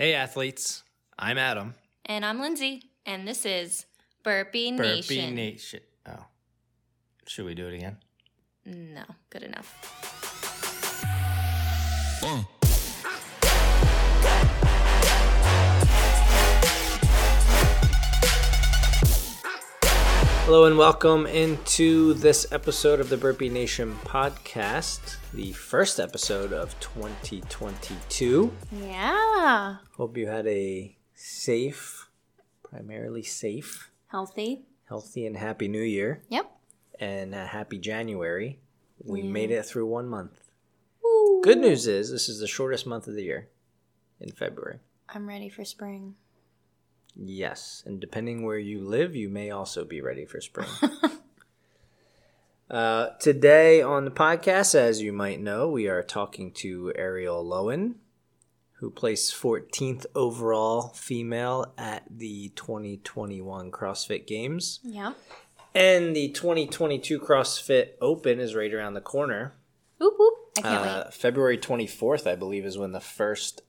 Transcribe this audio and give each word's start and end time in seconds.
Hey, 0.00 0.14
athletes. 0.14 0.82
I'm 1.18 1.36
Adam. 1.36 1.74
And 2.06 2.24
I'm 2.24 2.40
Lindsay. 2.40 2.84
And 3.04 3.28
this 3.28 3.44
is 3.44 3.84
Burpee, 4.24 4.70
Nation. 4.70 5.02
Burpee 5.02 5.16
Nation. 5.16 5.34
Nation. 5.34 5.80
Oh. 6.08 6.24
Should 7.26 7.44
we 7.44 7.54
do 7.54 7.68
it 7.68 7.74
again? 7.74 7.98
no, 8.64 9.04
good 9.28 9.42
enough. 9.42 9.76
Hello 20.44 20.64
and 20.64 20.76
welcome 20.76 21.26
into 21.26 22.14
this 22.14 22.50
episode 22.52 22.98
of 22.98 23.08
the 23.08 23.16
Burpee 23.16 23.48
Nation 23.48 23.94
podcast, 24.04 25.16
the 25.32 25.52
first 25.52 26.00
episode 26.00 26.52
of 26.52 26.78
2022. 26.80 28.52
Yeah. 28.72 29.76
Hope 29.96 30.16
you 30.16 30.26
had 30.26 30.46
a 30.48 30.96
safe, 31.14 32.08
primarily 32.64 33.22
safe, 33.22 33.90
Healthy. 34.08 34.64
healthy, 34.88 35.24
and 35.26 35.36
happy 35.36 35.68
new 35.68 35.82
year 35.82 36.22
Yep. 36.30 36.50
and 36.98 37.32
a 37.34 37.46
happy 37.46 37.78
January. 37.78 38.58
We 39.04 39.22
Yeah. 39.22 39.30
made 39.30 39.50
it 39.52 39.64
through 39.64 39.86
one 39.86 40.08
month. 40.08 40.50
Ooh. 41.04 41.40
Good 41.44 41.58
news 41.58 41.86
is 41.86 42.10
this 42.10 42.28
is 42.28 42.40
the 42.40 42.48
shortest 42.48 42.86
month 42.86 43.06
of 43.06 43.14
the 43.14 43.22
year 43.22 43.48
in 44.18 44.32
February. 44.32 44.80
I'm 45.08 45.28
ready 45.28 45.48
for 45.48 45.64
spring. 45.64 46.16
Yes, 47.16 47.82
and 47.86 48.00
depending 48.00 48.44
where 48.44 48.58
you 48.58 48.80
live, 48.80 49.16
you 49.16 49.28
may 49.28 49.50
also 49.50 49.84
be 49.84 50.00
ready 50.00 50.24
for 50.24 50.40
spring. 50.40 50.68
uh, 52.70 53.10
today 53.20 53.82
on 53.82 54.04
the 54.04 54.10
podcast, 54.10 54.74
as 54.74 55.02
you 55.02 55.12
might 55.12 55.40
know, 55.40 55.68
we 55.68 55.88
are 55.88 56.02
talking 56.02 56.52
to 56.52 56.92
Arielle 56.98 57.44
Loewen, 57.44 57.94
who 58.74 58.90
placed 58.90 59.34
14th 59.34 60.06
overall 60.14 60.88
female 60.94 61.74
at 61.76 62.04
the 62.10 62.50
2021 62.56 63.70
CrossFit 63.70 64.26
Games. 64.26 64.80
Yep. 64.84 65.16
And 65.74 66.16
the 66.16 66.28
2022 66.30 67.20
CrossFit 67.20 67.90
Open 68.00 68.40
is 68.40 68.54
right 68.54 68.72
around 68.72 68.94
the 68.94 69.00
corner. 69.00 69.54
Whoop 69.98 70.14
whoop. 70.18 70.34
I 70.58 70.62
can't 70.62 70.86
Uh, 70.86 71.10
February 71.10 71.58
24th, 71.58 72.26
I 72.26 72.34
believe, 72.34 72.64
is 72.64 72.78
when 72.78 72.92
the 72.92 73.00
first 73.00 73.62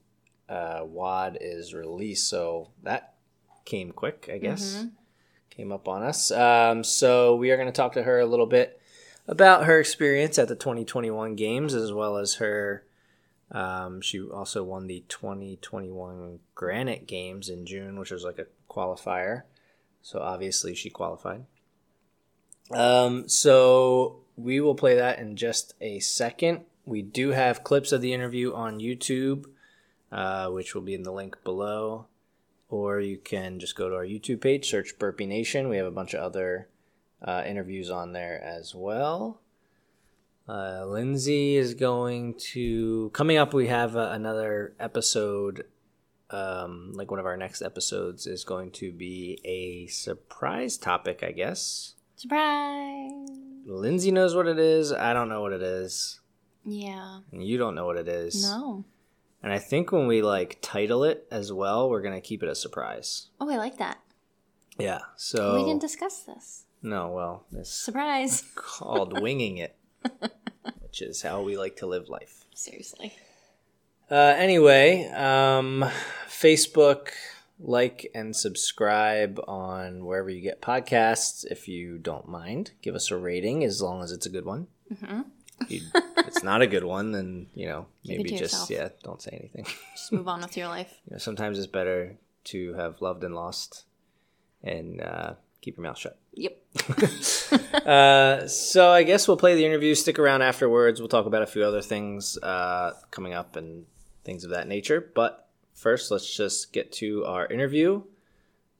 uh, 0.48 0.80
WOD 0.84 1.38
is 1.40 1.74
released. 1.74 2.28
So 2.28 2.70
that 2.82 3.11
came 3.64 3.92
quick, 3.92 4.28
I 4.32 4.38
guess. 4.38 4.76
Mhm. 4.82 4.90
Came 5.50 5.72
up 5.72 5.86
on 5.88 6.02
us. 6.02 6.30
Um, 6.30 6.82
so 6.82 7.36
we 7.36 7.50
are 7.50 7.56
going 7.56 7.68
to 7.68 7.72
talk 7.72 7.92
to 7.92 8.02
her 8.02 8.18
a 8.20 8.26
little 8.26 8.46
bit 8.46 8.80
about 9.28 9.64
her 9.66 9.78
experience 9.78 10.38
at 10.38 10.48
the 10.48 10.56
2021 10.56 11.36
games 11.36 11.74
as 11.74 11.92
well 11.92 12.16
as 12.16 12.36
her. 12.36 12.84
Um, 13.50 14.00
she 14.00 14.20
also 14.20 14.64
won 14.64 14.86
the 14.86 15.04
2021 15.08 16.40
Granite 16.54 17.06
Games 17.06 17.50
in 17.50 17.66
June, 17.66 17.98
which 17.98 18.10
was 18.10 18.24
like 18.24 18.38
a 18.38 18.46
qualifier. 18.70 19.42
So 20.00 20.20
obviously 20.20 20.74
she 20.74 20.88
qualified. 20.88 21.44
Um, 22.70 23.28
so 23.28 24.20
we 24.36 24.60
will 24.60 24.74
play 24.74 24.96
that 24.96 25.18
in 25.18 25.36
just 25.36 25.74
a 25.80 25.98
second. 26.00 26.64
We 26.86 27.02
do 27.02 27.30
have 27.30 27.62
clips 27.62 27.92
of 27.92 28.00
the 28.00 28.14
interview 28.14 28.54
on 28.54 28.80
YouTube, 28.80 29.46
uh, 30.10 30.48
which 30.48 30.74
will 30.74 30.82
be 30.82 30.94
in 30.94 31.02
the 31.02 31.12
link 31.12 31.36
below. 31.44 32.06
Or 32.72 33.00
you 33.00 33.18
can 33.18 33.60
just 33.60 33.76
go 33.76 33.90
to 33.90 33.96
our 33.96 34.04
YouTube 34.04 34.40
page, 34.40 34.70
search 34.70 34.98
Burpee 34.98 35.26
Nation. 35.26 35.68
We 35.68 35.76
have 35.76 35.84
a 35.84 35.90
bunch 35.90 36.14
of 36.14 36.22
other 36.22 36.68
uh, 37.20 37.42
interviews 37.46 37.90
on 37.90 38.14
there 38.14 38.42
as 38.42 38.74
well. 38.74 39.42
Uh, 40.48 40.86
Lindsay 40.86 41.56
is 41.56 41.74
going 41.74 42.32
to. 42.52 43.10
Coming 43.12 43.36
up, 43.36 43.52
we 43.52 43.66
have 43.66 43.94
uh, 43.94 44.08
another 44.12 44.72
episode. 44.80 45.66
Um, 46.30 46.92
like 46.94 47.10
one 47.10 47.20
of 47.20 47.26
our 47.26 47.36
next 47.36 47.60
episodes 47.60 48.26
is 48.26 48.42
going 48.42 48.70
to 48.70 48.90
be 48.90 49.38
a 49.44 49.86
surprise 49.88 50.78
topic, 50.78 51.22
I 51.22 51.32
guess. 51.32 51.92
Surprise. 52.16 53.12
Lindsay 53.66 54.12
knows 54.12 54.34
what 54.34 54.46
it 54.46 54.58
is. 54.58 54.94
I 54.94 55.12
don't 55.12 55.28
know 55.28 55.42
what 55.42 55.52
it 55.52 55.60
is. 55.60 56.20
Yeah. 56.64 57.18
And 57.32 57.44
you 57.44 57.58
don't 57.58 57.74
know 57.74 57.84
what 57.84 57.98
it 57.98 58.08
is. 58.08 58.42
No. 58.42 58.86
And 59.42 59.52
I 59.52 59.58
think 59.58 59.90
when 59.92 60.06
we 60.06 60.22
like 60.22 60.58
title 60.62 61.02
it 61.04 61.26
as 61.30 61.52
well, 61.52 61.90
we're 61.90 62.02
gonna 62.02 62.20
keep 62.20 62.42
it 62.42 62.48
a 62.48 62.54
surprise. 62.54 63.28
Oh, 63.40 63.50
I 63.50 63.56
like 63.56 63.78
that. 63.78 63.98
Yeah. 64.78 65.00
So 65.16 65.54
We 65.54 65.64
didn't 65.64 65.80
discuss 65.80 66.20
this. 66.22 66.64
no, 66.82 67.08
well, 67.08 67.44
it's 67.52 67.70
Surprise. 67.72 68.44
called 68.54 69.20
winging 69.20 69.58
it, 69.58 69.76
which 70.80 71.02
is 71.02 71.22
how 71.22 71.42
we 71.42 71.56
like 71.56 71.76
to 71.76 71.86
live 71.86 72.08
life. 72.08 72.44
Seriously. 72.54 73.12
Uh, 74.10 74.34
anyway, 74.36 75.06
um, 75.08 75.84
Facebook, 76.28 77.08
like 77.58 78.10
and 78.14 78.34
subscribe 78.36 79.40
on 79.48 80.04
wherever 80.04 80.28
you 80.30 80.40
get 80.40 80.60
podcasts. 80.62 81.44
If 81.50 81.66
you 81.68 81.98
don't 81.98 82.28
mind, 82.28 82.72
give 82.82 82.94
us 82.94 83.10
a 83.10 83.16
rating 83.16 83.64
as 83.64 83.80
long 83.82 84.02
as 84.02 84.12
it's 84.12 84.26
a 84.26 84.30
good 84.30 84.44
one. 84.44 84.66
hmm 85.00 85.22
If, 86.22 86.28
it's 86.28 86.42
not 86.42 86.62
a 86.62 86.66
good 86.66 86.84
one, 86.84 87.12
then 87.12 87.48
you 87.54 87.66
know 87.66 87.86
Keep 88.04 88.16
maybe 88.18 88.30
just 88.30 88.40
yourself. 88.40 88.70
yeah, 88.70 88.88
don't 89.02 89.20
say 89.20 89.38
anything. 89.38 89.66
Just 89.94 90.12
move 90.12 90.28
on 90.28 90.40
with 90.40 90.56
your 90.56 90.68
life. 90.68 90.92
You 91.06 91.12
know, 91.12 91.18
sometimes 91.18 91.58
it's 91.58 91.66
better 91.66 92.16
to 92.44 92.74
have 92.74 93.00
loved 93.00 93.24
and 93.24 93.34
lost, 93.34 93.84
and 94.62 95.00
uh, 95.00 95.34
keep 95.60 95.76
your 95.76 95.84
mouth 95.84 95.98
shut. 95.98 96.18
Yep. 96.34 96.58
uh, 97.86 98.46
so 98.48 98.90
I 98.90 99.02
guess 99.02 99.28
we'll 99.28 99.36
play 99.36 99.54
the 99.54 99.64
interview. 99.64 99.94
Stick 99.94 100.18
around 100.18 100.42
afterwards. 100.42 101.00
We'll 101.00 101.08
talk 101.08 101.26
about 101.26 101.42
a 101.42 101.46
few 101.46 101.64
other 101.64 101.82
things 101.82 102.38
uh, 102.38 102.92
coming 103.10 103.34
up 103.34 103.56
and 103.56 103.86
things 104.24 104.44
of 104.44 104.50
that 104.50 104.68
nature. 104.68 105.12
But 105.14 105.48
first, 105.74 106.10
let's 106.10 106.34
just 106.34 106.72
get 106.72 106.92
to 106.92 107.24
our 107.24 107.46
interview 107.46 108.02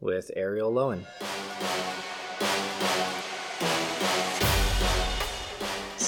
with 0.00 0.30
Arielle 0.36 0.72
Loewen. 0.72 1.91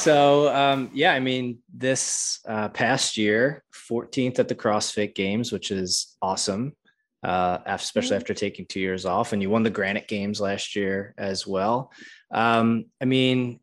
So 0.05 0.55
um, 0.55 0.91
yeah, 0.93 1.15
I 1.15 1.21
mean, 1.21 1.61
this 1.73 2.41
uh, 2.47 2.69
past 2.69 3.17
year, 3.17 3.65
14th 3.91 4.39
at 4.39 4.49
the 4.49 4.55
CrossFit 4.55 5.15
Games, 5.15 5.51
which 5.51 5.71
is 5.71 6.17
awesome, 6.21 6.77
uh, 7.23 7.59
especially 7.65 8.17
Mhm. 8.17 8.21
after 8.21 8.35
taking 8.35 8.67
two 8.67 8.81
years 8.81 9.07
off, 9.07 9.33
and 9.33 9.41
you 9.41 9.49
won 9.49 9.63
the 9.63 9.71
Granite 9.71 10.07
Games 10.07 10.43
last 10.43 10.77
year 10.77 11.15
as 11.17 11.47
well. 11.47 11.91
Um, 12.31 12.85
I 13.01 13.07
mean, 13.07 13.61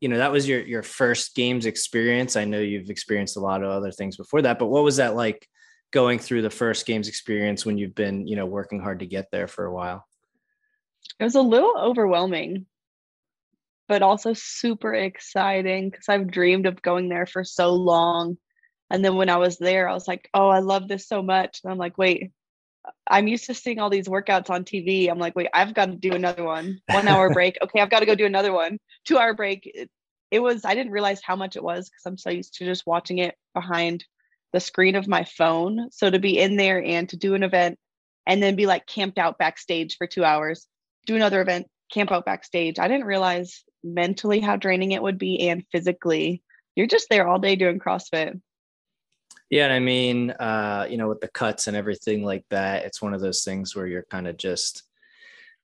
you 0.00 0.08
know, 0.08 0.16
that 0.16 0.32
was 0.32 0.48
your 0.48 0.60
your 0.62 0.82
first 0.82 1.34
games 1.34 1.66
experience. 1.66 2.36
I 2.36 2.46
know 2.46 2.58
you've 2.60 2.88
experienced 2.88 3.36
a 3.36 3.40
lot 3.40 3.62
of 3.62 3.70
other 3.70 3.92
things 3.92 4.16
before 4.16 4.40
that, 4.42 4.58
but 4.58 4.68
what 4.68 4.84
was 4.84 4.96
that 4.96 5.14
like 5.14 5.46
going 5.90 6.18
through 6.18 6.40
the 6.40 6.48
first 6.50 6.86
games 6.86 7.06
experience 7.06 7.66
when 7.66 7.76
you've 7.76 7.94
been, 7.94 8.26
you 8.26 8.34
know, 8.34 8.46
working 8.46 8.80
hard 8.80 9.00
to 9.00 9.06
get 9.06 9.30
there 9.30 9.46
for 9.46 9.66
a 9.66 9.74
while? 9.74 10.06
It 11.20 11.24
was 11.24 11.34
a 11.34 11.42
little 11.42 11.76
overwhelming, 11.76 12.64
but 13.88 14.02
also 14.02 14.32
super 14.34 14.94
exciting 14.94 15.90
because 15.90 16.08
I've 16.08 16.30
dreamed 16.30 16.66
of 16.66 16.82
going 16.82 17.08
there 17.08 17.26
for 17.26 17.44
so 17.44 17.74
long. 17.74 18.38
And 18.90 19.04
then 19.04 19.16
when 19.16 19.30
I 19.30 19.36
was 19.36 19.58
there, 19.58 19.88
I 19.88 19.94
was 19.94 20.06
like, 20.06 20.28
oh, 20.34 20.48
I 20.48 20.60
love 20.60 20.88
this 20.88 21.08
so 21.08 21.22
much. 21.22 21.60
And 21.62 21.72
I'm 21.72 21.78
like, 21.78 21.98
wait, 21.98 22.30
I'm 23.06 23.28
used 23.28 23.46
to 23.46 23.54
seeing 23.54 23.78
all 23.78 23.90
these 23.90 24.08
workouts 24.08 24.50
on 24.50 24.64
TV. 24.64 25.10
I'm 25.10 25.18
like, 25.18 25.34
wait, 25.34 25.48
I've 25.54 25.74
got 25.74 25.86
to 25.86 25.96
do 25.96 26.12
another 26.12 26.44
one. 26.44 26.80
One 26.90 27.08
hour 27.08 27.30
break. 27.34 27.56
Okay, 27.62 27.80
I've 27.80 27.90
got 27.90 28.00
to 28.00 28.06
go 28.06 28.14
do 28.14 28.26
another 28.26 28.52
one. 28.52 28.78
Two 29.04 29.18
hour 29.18 29.34
break. 29.34 29.62
It, 29.72 29.90
it 30.30 30.40
was, 30.40 30.64
I 30.64 30.74
didn't 30.74 30.92
realize 30.92 31.20
how 31.22 31.36
much 31.36 31.56
it 31.56 31.62
was 31.62 31.88
because 31.88 32.06
I'm 32.06 32.18
so 32.18 32.30
used 32.30 32.54
to 32.54 32.64
just 32.64 32.86
watching 32.86 33.18
it 33.18 33.34
behind 33.54 34.04
the 34.52 34.60
screen 34.60 34.96
of 34.96 35.08
my 35.08 35.24
phone. 35.24 35.88
So 35.90 36.10
to 36.10 36.18
be 36.18 36.38
in 36.38 36.56
there 36.56 36.82
and 36.82 37.08
to 37.10 37.16
do 37.16 37.34
an 37.34 37.42
event 37.42 37.78
and 38.26 38.42
then 38.42 38.56
be 38.56 38.66
like 38.66 38.86
camped 38.86 39.18
out 39.18 39.38
backstage 39.38 39.96
for 39.96 40.06
two 40.06 40.24
hours 40.24 40.66
do 41.06 41.16
another 41.16 41.40
event, 41.40 41.68
camp 41.92 42.12
out 42.12 42.24
backstage. 42.24 42.78
I 42.78 42.88
didn't 42.88 43.06
realize 43.06 43.64
mentally 43.84 44.40
how 44.40 44.56
draining 44.56 44.92
it 44.92 45.02
would 45.02 45.18
be 45.18 45.48
and 45.48 45.64
physically. 45.72 46.42
You're 46.76 46.86
just 46.86 47.08
there 47.10 47.28
all 47.28 47.38
day 47.38 47.56
doing 47.56 47.78
CrossFit. 47.78 48.40
Yeah, 49.50 49.64
and 49.64 49.72
I 49.74 49.80
mean, 49.80 50.30
uh, 50.30 50.86
you 50.88 50.96
know, 50.96 51.08
with 51.08 51.20
the 51.20 51.28
cuts 51.28 51.66
and 51.66 51.76
everything 51.76 52.24
like 52.24 52.44
that, 52.48 52.86
it's 52.86 53.02
one 53.02 53.12
of 53.12 53.20
those 53.20 53.44
things 53.44 53.76
where 53.76 53.86
you're 53.86 54.06
kind 54.10 54.26
of 54.26 54.38
just 54.38 54.82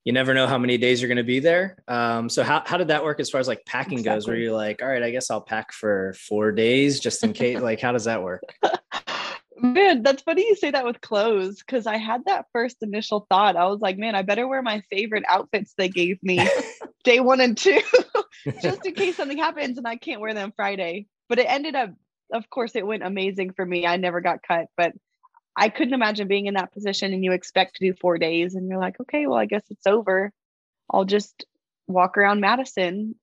you 0.05 0.13
never 0.13 0.33
know 0.33 0.47
how 0.47 0.57
many 0.57 0.79
days 0.79 1.03
you're 1.03 1.09
going 1.09 1.17
to 1.19 1.23
be 1.23 1.39
there. 1.39 1.83
Um, 1.87 2.29
so 2.31 2.43
how 2.43 2.63
how 2.65 2.77
did 2.77 2.89
that 2.89 3.05
work 3.05 3.21
as 3.21 3.29
far 3.29 3.41
as 3.41 3.49
like 3.49 3.65
packing 3.67 4.03
goes? 4.03 4.27
Were 4.27 4.35
Exactly. 4.35 4.45
you 4.45 4.53
like, 4.55 4.83
all 4.83 4.89
right, 4.89 5.03
I 5.03 5.11
guess 5.11 5.31
I'll 5.31 5.41
pack 5.41 5.73
for 5.73 6.15
four 6.15 6.53
days 6.53 7.01
just 7.01 7.23
in 7.25 7.33
case? 7.33 7.61
like, 7.61 7.81
how 7.81 7.93
does 7.93 8.05
that 8.05 8.23
work? 8.23 8.43
Man, 9.61 10.03
that's 10.03 10.23
funny 10.23 10.47
you 10.47 10.55
say 10.55 10.71
that 10.71 10.85
with 10.85 11.01
clothes 11.01 11.59
because 11.59 11.87
I 11.87 11.97
had 11.97 12.25
that 12.27 12.47
first 12.53 12.77
initial 12.81 13.27
thought. 13.29 13.57
I 13.57 13.67
was 13.67 13.81
like, 13.81 13.99
man, 13.99 14.15
I 14.15 14.23
better 14.23 14.47
wear 14.47 14.63
my 14.63 14.83
favorite 14.89 15.25
outfits 15.29 15.75
they 15.77 15.89
gave 15.89 16.23
me 16.23 16.39
day 17.09 17.21
one 17.21 17.41
and 17.41 17.57
two, 17.57 17.81
just 18.63 18.85
in 18.85 18.95
case 18.95 19.17
something 19.17 19.39
happens 19.39 19.79
and 19.79 19.89
I 19.89 19.97
can't 19.97 20.21
wear 20.21 20.35
them 20.35 20.53
Friday. 20.55 21.07
But 21.29 21.39
it 21.39 21.47
ended 21.49 21.75
up, 21.75 21.91
of 22.33 22.49
course, 22.51 22.77
it 22.77 22.87
went 22.87 23.03
amazing 23.03 23.53
for 23.53 23.65
me. 23.65 23.87
I 23.87 23.97
never 23.97 24.21
got 24.21 24.43
cut, 24.43 24.67
but 24.77 24.93
I 25.57 25.71
couldn't 25.71 25.95
imagine 25.95 26.29
being 26.29 26.47
in 26.47 26.55
that 26.55 26.73
position 26.73 27.13
and 27.13 27.25
you 27.25 27.33
expect 27.33 27.77
to 27.77 27.87
do 27.87 27.95
four 28.01 28.19
days 28.19 28.55
and 28.55 28.69
you're 28.69 28.79
like, 28.79 29.01
okay, 29.01 29.27
well, 29.27 29.39
I 29.39 29.47
guess 29.47 29.65
it's 29.71 29.87
over. 29.87 30.33
I'll 30.91 31.05
just 31.05 31.45
walk 31.87 32.17
around 32.17 32.41
Madison 32.41 33.15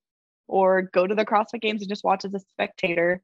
or 0.47 0.81
go 0.81 1.05
to 1.07 1.15
the 1.15 1.25
CrossFit 1.25 1.61
games 1.61 1.81
and 1.81 1.89
just 1.89 2.03
watch 2.03 2.25
as 2.25 2.33
a 2.33 2.39
spectator. 2.39 3.21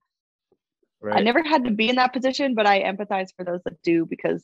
Right. 1.02 1.18
I 1.18 1.24
never 1.24 1.44
had 1.44 1.66
to 1.66 1.72
be 1.72 1.90
in 1.90 1.96
that 1.96 2.14
position, 2.14 2.54
but 2.54 2.68
I 2.68 2.84
empathize 2.84 3.30
for 3.36 3.44
those 3.44 3.62
that 3.66 3.82
do 3.82 4.06
because 4.06 4.44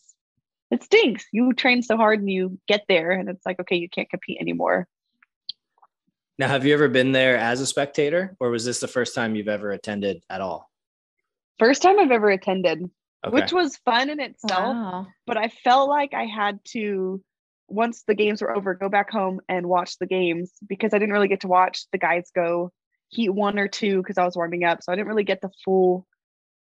it 0.71 0.83
stinks. 0.83 1.25
You 1.31 1.53
train 1.53 1.81
so 1.81 1.95
hard 1.95 2.19
and 2.19 2.29
you 2.29 2.59
get 2.67 2.83
there 2.89 3.11
and 3.11 3.29
it's 3.29 3.45
like, 3.45 3.59
okay, 3.59 3.77
you 3.77 3.89
can't 3.89 4.09
compete 4.09 4.39
anymore. 4.41 4.87
Now, 6.39 6.47
have 6.49 6.65
you 6.65 6.73
ever 6.73 6.87
been 6.87 7.11
there 7.11 7.35
as 7.37 7.61
a 7.61 7.65
spectator 7.65 8.35
or 8.39 8.49
was 8.51 8.63
this 8.63 8.79
the 8.79 8.87
first 8.87 9.15
time 9.15 9.35
you've 9.35 9.47
ever 9.47 9.71
attended 9.71 10.23
at 10.29 10.41
all? 10.41 10.69
First 11.57 11.81
time 11.81 11.99
I've 11.99 12.11
ever 12.11 12.29
attended, 12.29 12.83
Okay. 13.25 13.33
which 13.33 13.51
was 13.51 13.77
fun 13.77 14.11
in 14.11 14.19
itself, 14.19 14.75
Wow. 14.75 15.07
but 15.25 15.37
I 15.37 15.47
felt 15.47 15.89
like 15.89 16.13
I 16.13 16.25
had 16.25 16.59
to 16.73 17.23
once 17.69 18.03
the 18.03 18.15
games 18.15 18.41
were 18.41 18.55
over, 18.55 18.75
go 18.75 18.87
back 18.87 19.11
home 19.11 19.41
and 19.49 19.67
watch 19.67 19.97
the 19.97 20.05
games 20.05 20.53
because 20.69 20.93
I 20.93 20.99
didn't 20.99 21.11
really 21.11 21.27
get 21.27 21.41
to 21.41 21.49
watch 21.49 21.85
the 21.91 21.97
guys 21.97 22.31
go 22.33 22.71
heat 23.09 23.29
one 23.29 23.59
or 23.59 23.67
two 23.67 23.97
because 23.97 24.17
I 24.17 24.23
was 24.23 24.37
warming 24.37 24.63
up. 24.63 24.81
So 24.83 24.91
I 24.91 24.95
didn't 24.95 25.09
really 25.09 25.25
get 25.25 25.41
the 25.41 25.49
full 25.65 26.07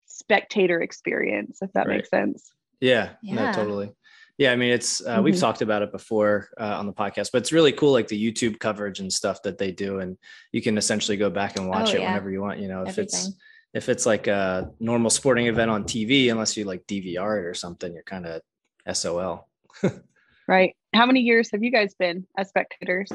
spectator 0.08 0.82
experience, 0.82 1.60
if 1.62 1.72
that 1.74 1.88
Right. 1.88 1.98
makes 1.98 2.10
sense. 2.10 2.52
Yeah, 2.82 3.12
no, 3.24 3.44
Yeah. 3.44 3.52
totally. 3.54 3.94
Yeah, 4.40 4.54
I 4.54 4.56
mean, 4.56 4.72
it's 4.72 5.06
uh, 5.06 5.20
we've 5.22 5.36
Mhm. 5.36 5.40
talked 5.42 5.62
about 5.62 5.82
it 5.82 5.92
before 5.92 6.50
uh, 6.58 6.78
on 6.80 6.88
the 6.88 6.94
podcast, 6.94 7.32
but 7.34 7.40
it's 7.40 7.52
really 7.52 7.74
cool, 7.74 7.92
like 7.92 8.08
the 8.08 8.18
YouTube 8.32 8.58
coverage 8.58 9.02
and 9.02 9.12
stuff 9.12 9.42
that 9.44 9.58
they 9.58 9.72
do, 9.72 10.00
and 10.00 10.18
you 10.54 10.62
can 10.62 10.78
essentially 10.78 11.18
go 11.18 11.30
back 11.30 11.58
and 11.58 11.68
watch 11.68 11.90
Oh, 11.90 11.96
it 11.98 12.00
yeah. 12.02 12.08
whenever 12.08 12.32
you 12.32 12.42
want. 12.42 12.60
You 12.60 12.70
know, 12.70 12.84
if 12.84 12.98
it's 12.98 13.32
if 13.74 13.90
it's 13.90 14.06
like 14.06 14.28
a 14.28 14.72
normal 14.80 15.10
sporting 15.12 15.48
event 15.48 15.70
on 15.70 15.84
TV, 15.84 16.32
unless 16.32 16.56
you 16.58 16.64
like 16.64 16.88
DVR 16.88 17.38
it 17.38 17.46
or 17.46 17.54
something, 17.54 17.94
you're 17.94 18.02
kind 18.04 18.26
of 18.26 18.42
SOL. 18.96 19.48
Right. 20.48 20.76
How 20.96 21.06
many 21.06 21.20
years 21.20 21.52
have 21.52 21.62
you 21.64 21.70
guys 21.70 21.94
been 21.94 22.26
as 22.36 22.50
spectators? 22.50 23.12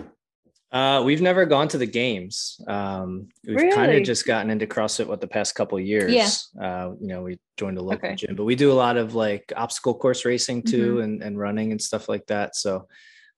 Uh, 0.75 1.01
we've 1.05 1.23
never 1.23 1.47
gone 1.47 1.69
to 1.69 1.79
the 1.79 1.87
games. 1.87 2.61
Um, 2.67 3.29
we've 3.47 3.73
kind 3.73 3.93
of 3.93 4.03
just 4.03 4.27
gotten 4.27 4.51
into 4.51 4.67
CrossFit 4.67 5.07
what 5.07 5.21
the 5.21 5.29
past 5.29 5.55
couple 5.55 5.79
of 5.79 5.85
years. 5.85 6.13
Yeah. 6.13 6.29
Uh, 6.61 6.95
you 7.01 7.07
know, 7.07 7.23
we 7.23 7.39
joined 7.57 7.79
a 7.79 7.81
local 7.83 8.09
Okay. 8.09 8.17
gym, 8.17 8.35
but 8.35 8.43
we 8.43 8.57
do 8.57 8.73
a 8.73 8.75
lot 8.75 8.97
of 8.97 9.15
like 9.15 9.53
obstacle 9.57 9.95
course 9.95 10.25
racing 10.25 10.65
too, 10.65 10.95
Mm-hmm. 10.97 11.03
and, 11.03 11.23
and 11.23 11.39
running 11.39 11.71
and 11.71 11.81
stuff 11.81 12.09
like 12.09 12.27
that. 12.27 12.57
So 12.57 12.89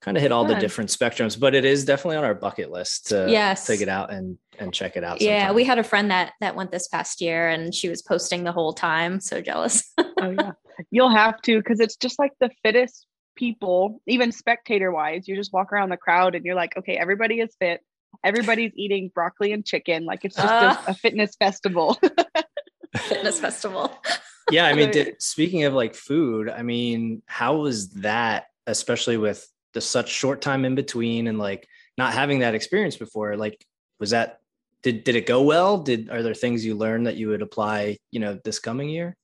kind 0.00 0.17
of 0.17 0.23
hit 0.23 0.33
all 0.33 0.47
the 0.47 0.55
different 0.55 0.88
spectrums, 0.88 1.38
but 1.38 1.55
it 1.55 1.65
is 1.67 1.85
definitely 1.85 2.17
on 2.17 2.25
our 2.25 2.35
bucket 2.35 2.71
list 2.71 3.09
to, 3.09 3.27
Yes. 3.29 3.67
to 3.67 3.77
get 3.77 3.88
out 3.91 4.11
and, 4.11 4.38
and 4.59 4.73
check 4.73 4.97
it 4.97 5.05
out. 5.05 5.21
Yeah, 5.21 5.41
sometime. 5.41 5.56
we 5.56 5.65
had 5.65 5.79
a 5.79 5.85
friend 5.85 6.11
that 6.11 6.33
that 6.41 6.56
went 6.56 6.71
this 6.71 6.88
past 6.88 7.21
year 7.21 7.49
and 7.50 7.75
she 7.75 7.91
was 7.91 8.00
posting 8.00 8.44
the 8.44 8.53
whole 8.53 8.73
time. 8.73 9.21
So 9.21 9.43
jealous. 9.43 9.93
Oh 9.99 10.31
yeah. 10.31 10.53
You'll 10.91 11.11
have 11.11 11.43
to 11.43 11.59
because 11.59 11.81
it's 11.81 11.97
just 11.97 12.19
like 12.19 12.33
the 12.41 12.50
fittest 12.62 13.06
people, 13.37 14.00
even 14.06 14.33
spectator 14.33 14.91
wise. 14.91 15.29
You 15.29 15.37
just 15.37 15.53
walk 15.53 15.73
around 15.73 15.91
the 15.91 15.97
crowd 15.97 16.35
and 16.35 16.44
you're 16.44 16.55
like, 16.55 16.77
okay, 16.77 16.97
everybody 16.97 17.41
is 17.41 17.55
fit. 17.61 17.81
Everybody's 18.25 18.73
eating 18.75 19.11
broccoli 19.15 19.53
and 19.53 19.65
chicken. 19.65 20.05
Like 20.05 20.25
it's 20.25 20.37
just 20.37 20.49
Ah. 20.49 20.83
a, 20.88 20.91
a 20.91 20.94
fitness 20.94 21.37
festival. 21.37 21.99
Fitness 22.97 23.38
festival. 23.38 23.93
yeah 24.50 24.65
i 24.67 24.73
mean 24.75 24.91
did, 24.93 25.21
speaking 25.21 25.65
of 25.65 25.75
like 25.75 25.93
food 25.93 26.49
i 26.49 26.62
mean 26.62 27.21
how 27.27 27.56
was 27.56 27.88
that 27.91 28.47
especially 28.69 29.17
with 29.17 29.44
the 29.75 29.81
such 29.81 30.09
short 30.09 30.41
time 30.41 30.65
in 30.65 30.77
between 30.77 31.27
and 31.27 31.37
like 31.37 31.67
not 31.99 32.12
having 32.12 32.38
that 32.38 32.55
experience 32.55 32.97
before 32.97 33.37
like 33.37 33.67
was 33.99 34.11
that 34.11 34.41
did 34.83 35.03
did 35.03 35.17
it 35.17 35.27
go 35.27 35.43
well 35.43 35.79
did 35.79 36.09
are 36.11 36.23
there 36.23 36.33
things 36.33 36.65
you 36.65 36.77
learned 36.77 37.09
that 37.09 37.17
you 37.17 37.27
would 37.29 37.43
apply 37.43 37.99
you 38.12 38.21
know 38.21 38.38
this 38.44 38.61
coming 38.61 38.88
year 38.88 39.17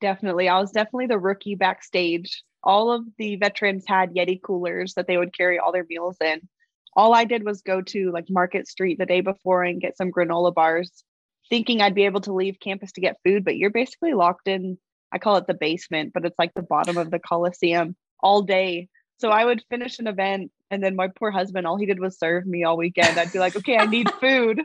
definitely. 0.00 0.48
I 0.48 0.60
was 0.60 0.70
definitely 0.70 1.06
the 1.06 1.18
rookie 1.18 1.54
backstage. 1.54 2.44
All 2.62 2.92
of 2.92 3.04
the 3.18 3.36
veterans 3.36 3.84
had 3.86 4.14
Yeti 4.14 4.40
coolers 4.42 4.94
that 4.94 5.06
they 5.06 5.16
would 5.16 5.36
carry 5.36 5.58
all 5.58 5.72
their 5.72 5.86
meals 5.88 6.16
in. 6.20 6.48
All 6.94 7.14
I 7.14 7.24
did 7.24 7.44
was 7.44 7.62
go 7.62 7.80
to 7.82 8.10
like 8.10 8.26
Market 8.28 8.66
Street 8.66 8.98
the 8.98 9.06
day 9.06 9.20
before 9.20 9.62
and 9.62 9.80
get 9.80 9.96
some 9.96 10.10
granola 10.10 10.52
bars, 10.52 11.04
thinking 11.48 11.80
I'd 11.80 11.94
be 11.94 12.06
able 12.06 12.20
to 12.22 12.32
leave 12.32 12.60
campus 12.60 12.92
to 12.92 13.00
get 13.00 13.20
food, 13.24 13.44
but 13.44 13.56
you're 13.56 13.70
basically 13.70 14.14
locked 14.14 14.48
in. 14.48 14.78
I 15.12 15.18
call 15.18 15.36
it 15.36 15.46
the 15.46 15.54
basement, 15.54 16.12
but 16.12 16.24
it's 16.24 16.38
like 16.38 16.52
the 16.54 16.62
bottom 16.62 16.98
of 16.98 17.10
the 17.10 17.18
Coliseum 17.18 17.96
all 18.20 18.42
day. 18.42 18.88
So 19.20 19.30
I 19.30 19.44
would 19.44 19.64
finish 19.70 19.98
an 19.98 20.06
event 20.06 20.50
and 20.70 20.82
then 20.82 20.96
my 20.96 21.08
poor 21.08 21.30
husband, 21.30 21.66
all 21.66 21.78
he 21.78 21.86
did 21.86 22.00
was 22.00 22.18
serve 22.18 22.46
me 22.46 22.64
all 22.64 22.76
weekend. 22.76 23.18
I'd 23.18 23.32
be 23.32 23.38
like, 23.38 23.56
okay, 23.56 23.76
I 23.78 23.86
need 23.86 24.10
food. 24.20 24.62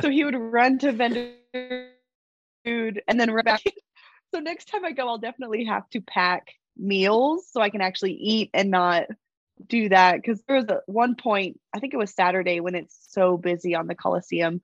So 0.00 0.08
he 0.08 0.24
would 0.24 0.36
run 0.36 0.78
to 0.78 0.92
vendor 0.92 1.32
food 2.64 3.02
and 3.06 3.20
then 3.20 3.30
run 3.30 3.44
back. 3.44 3.62
So 4.34 4.40
next 4.40 4.70
time 4.70 4.82
I 4.82 4.92
go, 4.92 5.08
I'll 5.08 5.18
definitely 5.18 5.66
have 5.66 5.86
to 5.90 6.00
pack 6.00 6.54
meals 6.76 7.46
so 7.50 7.60
I 7.60 7.70
can 7.70 7.80
actually 7.80 8.14
eat 8.14 8.50
and 8.54 8.70
not 8.70 9.04
do 9.66 9.88
that. 9.88 10.16
Because 10.16 10.42
there 10.46 10.56
was 10.56 10.66
a 10.68 10.80
one 10.86 11.14
point, 11.14 11.60
I 11.74 11.78
think 11.78 11.94
it 11.94 11.98
was 11.98 12.14
Saturday 12.14 12.60
when 12.60 12.74
it's 12.74 12.96
so 13.10 13.36
busy 13.36 13.74
on 13.74 13.86
the 13.86 13.94
Coliseum 13.94 14.60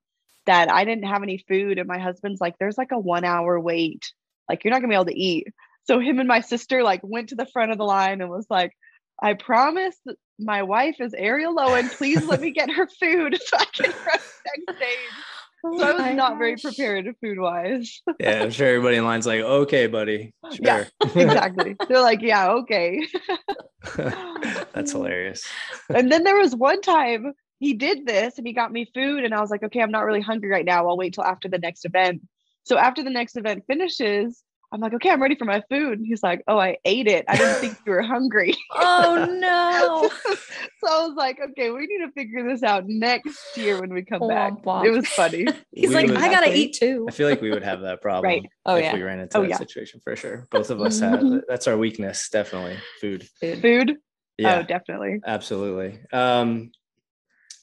that 0.47 0.71
I 0.71 0.85
didn't 0.85 1.05
have 1.05 1.23
any 1.23 1.39
food. 1.49 1.79
And 1.79 1.89
my 1.89 1.99
husband's 1.99 2.41
like, 2.41 2.57
there's 2.59 2.79
like 2.79 2.93
a 2.93 2.99
one 2.99 3.25
hour 3.25 3.59
wait. 3.61 4.13
Like 4.49 4.65
you're 4.65 4.73
not 4.73 4.81
gonna 4.81 4.91
be 4.91 4.95
able 4.95 5.05
to 5.07 5.19
eat. 5.19 5.49
So 5.85 6.01
him 6.01 6.19
and 6.19 6.29
my 6.29 6.41
sister 6.41 6.83
like 6.83 7.01
went 7.03 7.31
to 7.31 7.35
the 7.35 7.47
front 7.47 7.73
of 7.73 7.79
the 7.79 7.85
line 7.85 8.21
and 8.21 8.31
was 8.31 8.47
like, 8.51 8.73
I 9.21 9.35
promise 9.35 9.97
my 10.39 10.63
wife 10.63 10.97
is 11.01 11.13
Arielle 11.13 11.57
Loewen. 11.57 11.91
Please 11.97 12.25
let 12.25 12.41
me 12.41 12.51
get 12.51 12.71
her 12.71 12.87
food 12.87 13.39
so 13.45 13.57
I 13.57 13.65
can 13.65 13.91
run 13.91 14.19
backstage. 14.67 14.97
So 15.63 15.83
I 15.83 15.93
was 15.93 16.17
not 16.17 16.39
very 16.39 16.57
prepared 16.57 17.15
food 17.21 17.39
wise. 17.39 18.01
yeah 18.21 18.43
i'm 18.43 18.51
sure 18.51 18.69
everybody 18.69 18.97
in 18.97 19.05
line's 19.05 19.27
like 19.27 19.41
okay 19.41 19.87
buddy 19.87 20.33
sure 20.53 20.59
Yeah. 20.61 20.85
exactly. 21.15 21.77
They're 21.89 22.01
like, 22.01 22.23
yeah, 22.23 22.51
okay. 22.51 23.07
that's 24.73 24.93
hilarious 24.93 25.43
And 25.95 26.11
then 26.13 26.25
there 26.25 26.37
was 26.37 26.55
one 26.55 26.81
time 26.81 27.33
he 27.59 27.75
did 27.75 28.07
this 28.07 28.39
and 28.39 28.47
he 28.47 28.53
got 28.53 28.71
me 28.71 28.89
food, 28.95 29.25
and 29.25 29.35
I 29.35 29.41
was 29.41 29.51
like, 29.51 29.63
okay, 29.65 29.81
I'm 29.81 29.91
not 29.91 30.05
really 30.05 30.21
hungry 30.21 30.49
right 30.49 30.65
now. 30.65 30.89
I'll 30.89 30.97
wait 30.97 31.15
till 31.15 31.25
after 31.25 31.49
the 31.49 31.59
next 31.59 31.85
event. 31.85 32.23
So 32.65 32.79
after 32.79 33.03
the 33.03 33.11
next 33.11 33.37
event 33.37 33.65
finishes, 33.67 34.45
I'm 34.71 34.81
like, 34.81 34.93
okay, 34.95 35.09
I'm 35.11 35.23
ready 35.23 35.35
for 35.35 35.47
my 35.47 35.63
food. 35.71 35.99
And 35.99 36.07
he's 36.07 36.23
like, 36.23 36.43
oh, 36.47 36.59
I 36.59 36.77
ate 36.85 37.07
it. 37.07 37.25
I 37.27 37.37
didn't 37.37 37.61
think 37.61 37.79
you 37.87 37.93
were 37.93 38.03
hungry. 38.03 38.55
Oh 38.75 39.39
no. 39.41 40.11
so 40.85 40.87
I 40.93 41.07
was 41.07 41.15
like, 41.17 41.39
okay, 41.51 41.71
we 41.71 41.87
need 41.87 42.05
to 42.07 42.13
figure 42.13 42.47
this 42.49 42.63
out 42.63 42.85
next 42.87 43.57
year 43.57 43.79
when 43.81 43.93
we 43.93 44.03
come 44.05 44.21
Womp 44.21 44.29
back. 44.29 44.63
womp. 44.65 44.85
It 44.87 44.91
was 44.91 45.09
funny. 45.09 45.47
He's 45.73 45.89
We 45.89 45.95
like, 45.95 46.07
would- 46.09 46.17
I 46.19 46.31
gotta 46.31 46.55
eat 46.55 46.75
too. 46.75 47.07
i 47.09 47.11
feel 47.11 47.29
like 47.29 47.41
we 47.41 47.51
would 47.51 47.63
have 47.63 47.81
that 47.83 48.03
problem 48.03 48.31
Right. 48.31 48.43
Oh, 48.67 48.75
if 48.77 48.85
yeah. 48.85 48.95
we 48.95 49.03
ran 49.03 49.21
into 49.21 49.39
Oh, 49.39 49.43
that 49.43 49.49
yeah. 49.51 49.57
situation 49.57 50.01
for 50.05 50.15
sure 50.17 50.47
both 50.51 50.71
of 50.71 50.81
us 50.83 51.01
have 51.01 51.21
Mhm. 51.21 51.41
that's 51.49 51.67
our 51.67 51.77
weakness 51.79 52.29
definitely 52.29 52.77
food 53.01 53.27
Food? 53.41 53.97
yeah 54.37 54.59
Oh, 54.59 54.63
definitely. 54.63 55.21
Absolutely. 55.27 56.01
Um, 56.13 56.71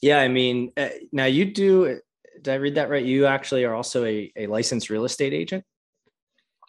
yeah, 0.02 0.18
I 0.20 0.28
mean, 0.28 0.72
uh, 0.76 0.88
now 1.12 1.24
you 1.24 1.44
do. 1.46 2.00
Did 2.42 2.52
I 2.52 2.56
read 2.56 2.74
that 2.74 2.90
right? 2.90 3.04
You 3.04 3.26
actually 3.26 3.64
are 3.64 3.74
also 3.74 4.04
a, 4.04 4.30
a 4.36 4.46
licensed 4.46 4.90
real 4.90 5.04
estate 5.04 5.32
agent. 5.32 5.64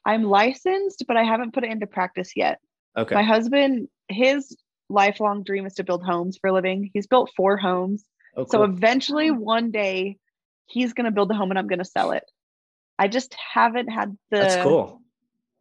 I'm 0.07 0.23
licensed, 0.23 1.03
but 1.05 1.17
I 1.17 1.23
haven't 1.23 1.53
put 1.53 1.65
it 1.65 1.71
into 1.71 1.85
practice 1.85 2.31
yet. 2.35 2.59
Okay. 2.97 3.13
My 3.13 3.23
husband, 3.23 3.89
his 4.07 4.55
lifelong 4.89 5.43
dream 5.43 5.65
is 5.65 5.73
to 5.75 5.83
build 5.83 6.01
homes 6.01 6.37
for 6.39 6.47
a 6.47 6.53
living. 6.53 6.89
He's 6.93 7.07
built 7.07 7.29
four 7.35 7.57
homes. 7.57 8.05
oh, 8.37 8.45
So 8.45 8.63
eventually 8.63 9.31
one 9.31 9.69
day 9.69 10.17
he's 10.65 10.93
going 10.93 11.05
to 11.05 11.11
build 11.11 11.29
a 11.29 11.33
home 11.33 11.51
and 11.51 11.59
I'm 11.59 11.67
going 11.67 11.79
to 11.79 11.85
sell 11.85 12.11
it. 12.11 12.23
I 12.97 13.09
just 13.09 13.35
haven't 13.53 13.89
had 13.89 14.17
the 14.31 14.37
that's 14.37 14.63
cool. 14.63 15.01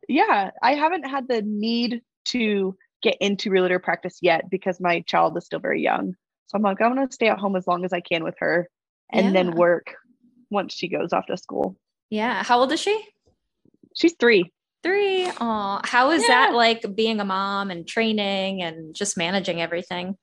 Yeah, 0.09 0.53
I 0.63 0.75
haven't 0.75 1.09
had 1.09 1.27
the 1.27 1.43
need 1.43 2.03
to 2.27 2.77
get 3.03 3.17
into 3.21 3.51
realtor 3.51 3.81
practice 3.81 4.19
yet 4.23 4.49
because 4.49 4.81
my 4.81 5.01
child 5.01 5.37
is 5.37 5.45
still 5.45 5.59
very 5.59 5.83
young. 5.83 6.15
So 6.47 6.57
I'm 6.57 6.63
like 6.63 6.81
I'm 6.81 6.95
going 6.95 7.07
to 7.07 7.13
stay 7.13 7.29
at 7.29 7.39
home 7.39 7.57
as 7.57 7.67
long 7.67 7.85
as 7.85 7.93
I 7.93 8.01
can 8.01 8.23
with 8.23 8.37
her 8.39 8.69
and 9.11 9.35
then 9.35 9.57
work 9.57 9.95
once 10.51 10.73
she 10.73 10.87
goes 10.89 11.13
off 11.13 11.27
to 11.27 11.37
school. 11.37 11.77
Yeah. 12.11 12.45
How 12.45 12.61
old 12.61 12.71
is 12.71 12.81
she? 12.81 12.97
She's 13.97 14.15
3. 14.21 14.51
Three. 14.85 15.29
Oh, 15.41 15.81
how 15.83 16.11
is 16.13 16.23
Yeah. 16.23 16.29
that 16.29 16.55
like 16.55 16.85
being 16.95 17.19
a 17.21 17.25
mom 17.25 17.71
and 17.73 17.87
training 17.89 18.63
and 18.63 18.95
just 18.95 19.17
managing 19.19 19.61
everything? 19.61 20.17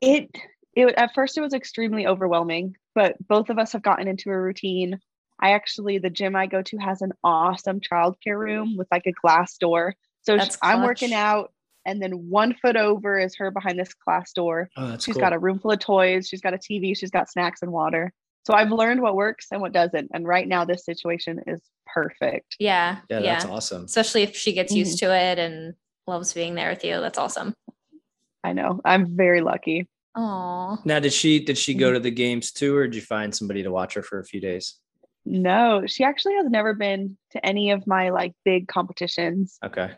it 0.00 0.30
it 0.74 0.94
at 0.96 1.12
first 1.14 1.36
it 1.36 1.40
was 1.40 1.52
extremely 1.52 2.06
overwhelming 2.06 2.74
but 2.94 3.16
both 3.26 3.50
of 3.50 3.58
us 3.58 3.72
have 3.72 3.82
gotten 3.82 4.06
into 4.06 4.30
a 4.30 4.40
routine 4.40 4.98
i 5.40 5.50
actually 5.50 5.98
the 5.98 6.08
gym 6.08 6.36
i 6.36 6.46
go 6.46 6.62
to 6.62 6.78
has 6.78 7.02
an 7.02 7.12
awesome 7.24 7.80
childcare 7.80 8.38
room 8.38 8.76
with 8.76 8.86
like 8.92 9.06
a 9.06 9.12
glass 9.12 9.58
door 9.58 9.94
so 10.22 10.36
sh- 10.36 10.38
That's 10.38 10.58
i'm 10.62 10.82
working 10.82 11.12
out 11.12 11.52
and 11.84 12.00
then 12.00 12.12
one 12.12 12.54
foot 12.62 12.76
over 12.76 13.18
is 13.18 13.34
her 13.36 13.50
behind 13.50 13.78
this 13.78 13.92
glass 14.06 14.32
door 14.32 14.70
Oh, 14.76 14.86
that's 14.88 15.04
She's 15.04 15.16
cool. 15.16 15.22
got 15.22 15.32
a 15.32 15.38
room 15.40 15.58
full 15.58 15.72
of 15.72 15.80
toys 15.80 16.28
she's 16.28 16.40
got 16.40 16.54
a 16.54 16.58
tv 16.58 16.96
she's 16.96 17.10
got 17.10 17.28
snacks 17.28 17.62
and 17.62 17.72
water 17.72 18.12
so 18.46 18.54
i've 18.54 18.70
learned 18.72 19.00
what 19.02 19.14
works 19.14 19.46
and 19.52 19.60
what 19.60 19.72
doesn't 19.72 20.10
and 20.14 20.26
right 20.26 20.48
now 20.48 20.64
this 20.64 20.84
situation 20.84 21.40
is 21.46 21.60
perfect 21.92 22.56
Yeah. 22.58 22.98
yeah, 23.08 23.18
Yeah. 23.20 23.32
that's 23.32 23.44
awesome. 23.44 23.84
Especially 23.84 24.22
if 24.22 24.36
she 24.36 24.52
gets 24.52 24.72
used 24.74 25.00
Mm-hmm. 25.02 25.06
to 25.10 25.16
it 25.16 25.38
and 25.38 25.74
loves 26.06 26.32
being 26.32 26.54
there 26.54 26.70
with 26.70 26.84
you. 26.84 27.00
That's 27.00 27.18
awesome. 27.18 27.54
i 28.44 28.52
know 28.52 28.80
i'm 28.84 29.16
very 29.16 29.40
lucky 29.40 29.88
Oh. 30.16 30.76
Now, 30.84 30.98
did 30.98 31.12
she 31.12 31.38
did 31.44 31.56
she 31.56 31.72
Mm-hmm. 31.72 31.78
go 31.80 31.92
to 31.92 32.00
the 32.00 32.10
games 32.10 32.50
too, 32.50 32.76
or 32.76 32.84
did 32.88 32.96
you 32.96 33.00
find 33.00 33.32
somebody 33.32 33.62
to 33.62 33.70
watch 33.70 33.94
her 33.94 34.02
for 34.02 34.18
a 34.18 34.24
few 34.24 34.40
days? 34.40 34.74
no 35.24 35.84
she 35.86 36.02
actually 36.02 36.34
has 36.34 36.46
never 36.48 36.72
been 36.74 37.16
to 37.32 37.44
any 37.46 37.70
of 37.72 37.86
my 37.86 38.08
like 38.10 38.32
big 38.44 38.66
competitions 38.66 39.58
Okay. 39.64 39.90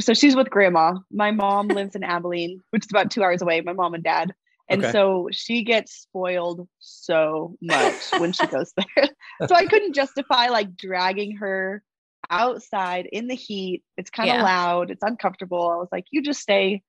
so 0.00 0.12
she's 0.14 0.34
with 0.34 0.50
grandma. 0.50 0.94
My 1.10 1.30
mom 1.30 1.68
lives 1.68 1.94
in 1.94 2.02
Abilene, 2.02 2.62
which 2.70 2.84
is 2.84 2.90
about 2.90 3.10
two 3.12 3.22
hours 3.22 3.42
away, 3.42 3.60
my 3.60 3.74
mom 3.74 3.94
and 3.94 4.02
dad. 4.02 4.32
And 4.68 4.82
Okay. 4.82 4.92
so 4.92 5.28
she 5.30 5.62
gets 5.62 5.92
spoiled 5.94 6.68
so 6.78 7.56
much 7.60 7.92
when 8.18 8.32
she 8.32 8.46
goes 8.46 8.72
there. 8.76 9.08
so 9.48 9.54
I 9.54 9.66
couldn't 9.66 9.94
justify 9.94 10.48
like 10.48 10.74
dragging 10.76 11.36
her 11.36 11.82
outside 12.30 13.06
in 13.12 13.28
the 13.28 13.34
heat. 13.34 13.82
It's 13.96 14.10
kind 14.10 14.30
of 14.30 14.36
Yeah. 14.36 14.42
loud. 14.42 14.90
It's 14.90 15.02
uncomfortable. 15.02 15.70
I 15.70 15.76
was 15.76 15.88
like, 15.92 16.04
you 16.10 16.22
just 16.22 16.40
stay 16.40 16.82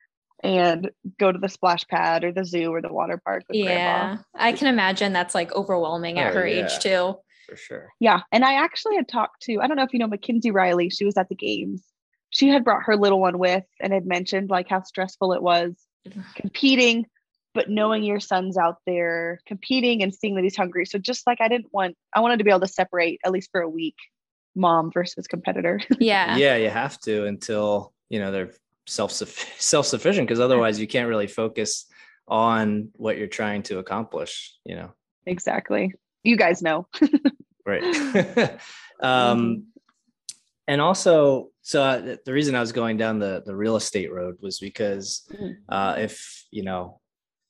and 0.44 0.92
go 1.20 1.32
to 1.32 1.38
the 1.40 1.50
splash 1.50 1.86
pad 1.88 2.24
or 2.24 2.32
the 2.32 2.46
zoo 2.46 2.74
or 2.74 2.82
the 2.82 2.94
water 2.94 3.20
park 3.24 3.44
with 3.50 3.58
grandma. 3.66 4.14
Yeah. 4.14 4.18
I 4.34 4.54
can 4.54 4.68
imagine 4.68 5.12
that's 5.14 5.36
like 5.36 5.52
overwhelming 5.54 6.20
at 6.20 6.32
Oh, 6.32 6.40
her 6.40 6.48
yeah. 6.48 6.64
age 6.66 6.80
too. 6.80 7.16
For 7.50 7.56
sure. 7.58 7.90
Yeah. 8.00 8.22
And 8.32 8.44
I 8.46 8.56
actually 8.56 8.96
had 8.96 9.08
talked 9.08 9.44
to, 9.44 9.60
I 9.62 9.68
don't 9.68 9.78
know 9.78 9.84
if 9.84 9.94
you 9.94 10.00
know 10.00 10.08
Mekenzie 10.08 10.54
Riley. 10.54 10.90
She 10.90 11.06
was 11.06 11.18
at 11.18 11.30
the 11.30 11.36
games. 11.36 11.84
She 12.30 12.48
had 12.50 12.64
brought 12.64 12.84
her 12.84 12.96
little 12.98 13.20
one 13.20 13.38
with 13.38 13.64
and 13.82 13.94
had 13.94 14.06
mentioned 14.06 14.50
like 14.50 14.68
how 14.70 14.82
stressful 14.82 15.34
it 15.34 15.42
was 15.44 15.76
competing, 16.36 17.06
but 17.56 17.70
knowing 17.70 18.04
your 18.04 18.20
son's 18.20 18.58
out 18.58 18.78
there 18.86 19.40
competing 19.48 20.04
and 20.04 20.14
seeing 20.14 20.36
that 20.36 20.44
he's 20.44 20.56
hungry. 20.58 20.86
So 20.86 21.00
just 21.00 21.26
like 21.26 21.42
I 21.42 21.48
didn't 21.48 21.74
want, 21.74 21.96
I 22.14 22.20
wanted 22.20 22.38
to 22.38 22.44
be 22.44 22.52
able 22.52 22.60
to 22.60 22.68
separate 22.68 23.20
at 23.26 23.32
least 23.32 23.50
for 23.52 23.62
a 23.62 23.70
week 23.70 23.96
mom 24.56 24.92
versus 24.92 25.26
competitor. 25.28 25.80
Yeah. 26.00 26.38
Yeah, 26.38 26.58
you 26.58 26.70
have 26.70 27.00
to 27.02 27.26
until 27.26 27.94
you 28.10 28.20
know 28.20 28.32
they're 28.32 28.52
self 28.86 29.12
self 29.58 29.86
sufficient 29.88 30.28
because 30.28 30.40
otherwise 30.40 30.80
you 30.80 30.86
can't 30.88 31.10
really 31.10 31.28
focus 31.28 31.86
on 32.28 32.90
what 32.96 33.18
you're 33.18 33.28
trying 33.28 33.64
to 33.64 33.80
accomplish. 33.80 34.54
You 34.66 34.76
know, 34.76 34.92
exactly. 35.26 35.94
You 36.24 36.38
guys 36.38 36.62
know. 36.62 36.88
right? 37.66 37.82
Mm-hmm. 37.84 39.06
um, 39.06 39.66
and 40.68 40.82
also, 40.82 41.50
so 41.62 41.84
uh, 41.84 42.00
the- 42.02 42.20
the 42.26 42.34
reason 42.34 42.56
I 42.56 42.60
was 42.60 42.72
going 42.72 42.98
down 42.98 43.20
the 43.20 43.44
the 43.46 43.56
real 43.56 43.76
estate 43.76 44.12
road 44.12 44.38
was 44.42 44.60
because 44.60 45.28
Mhm. 45.34 45.56
uh, 45.70 45.96
if 46.00 46.46
you 46.52 46.64
know. 46.64 47.00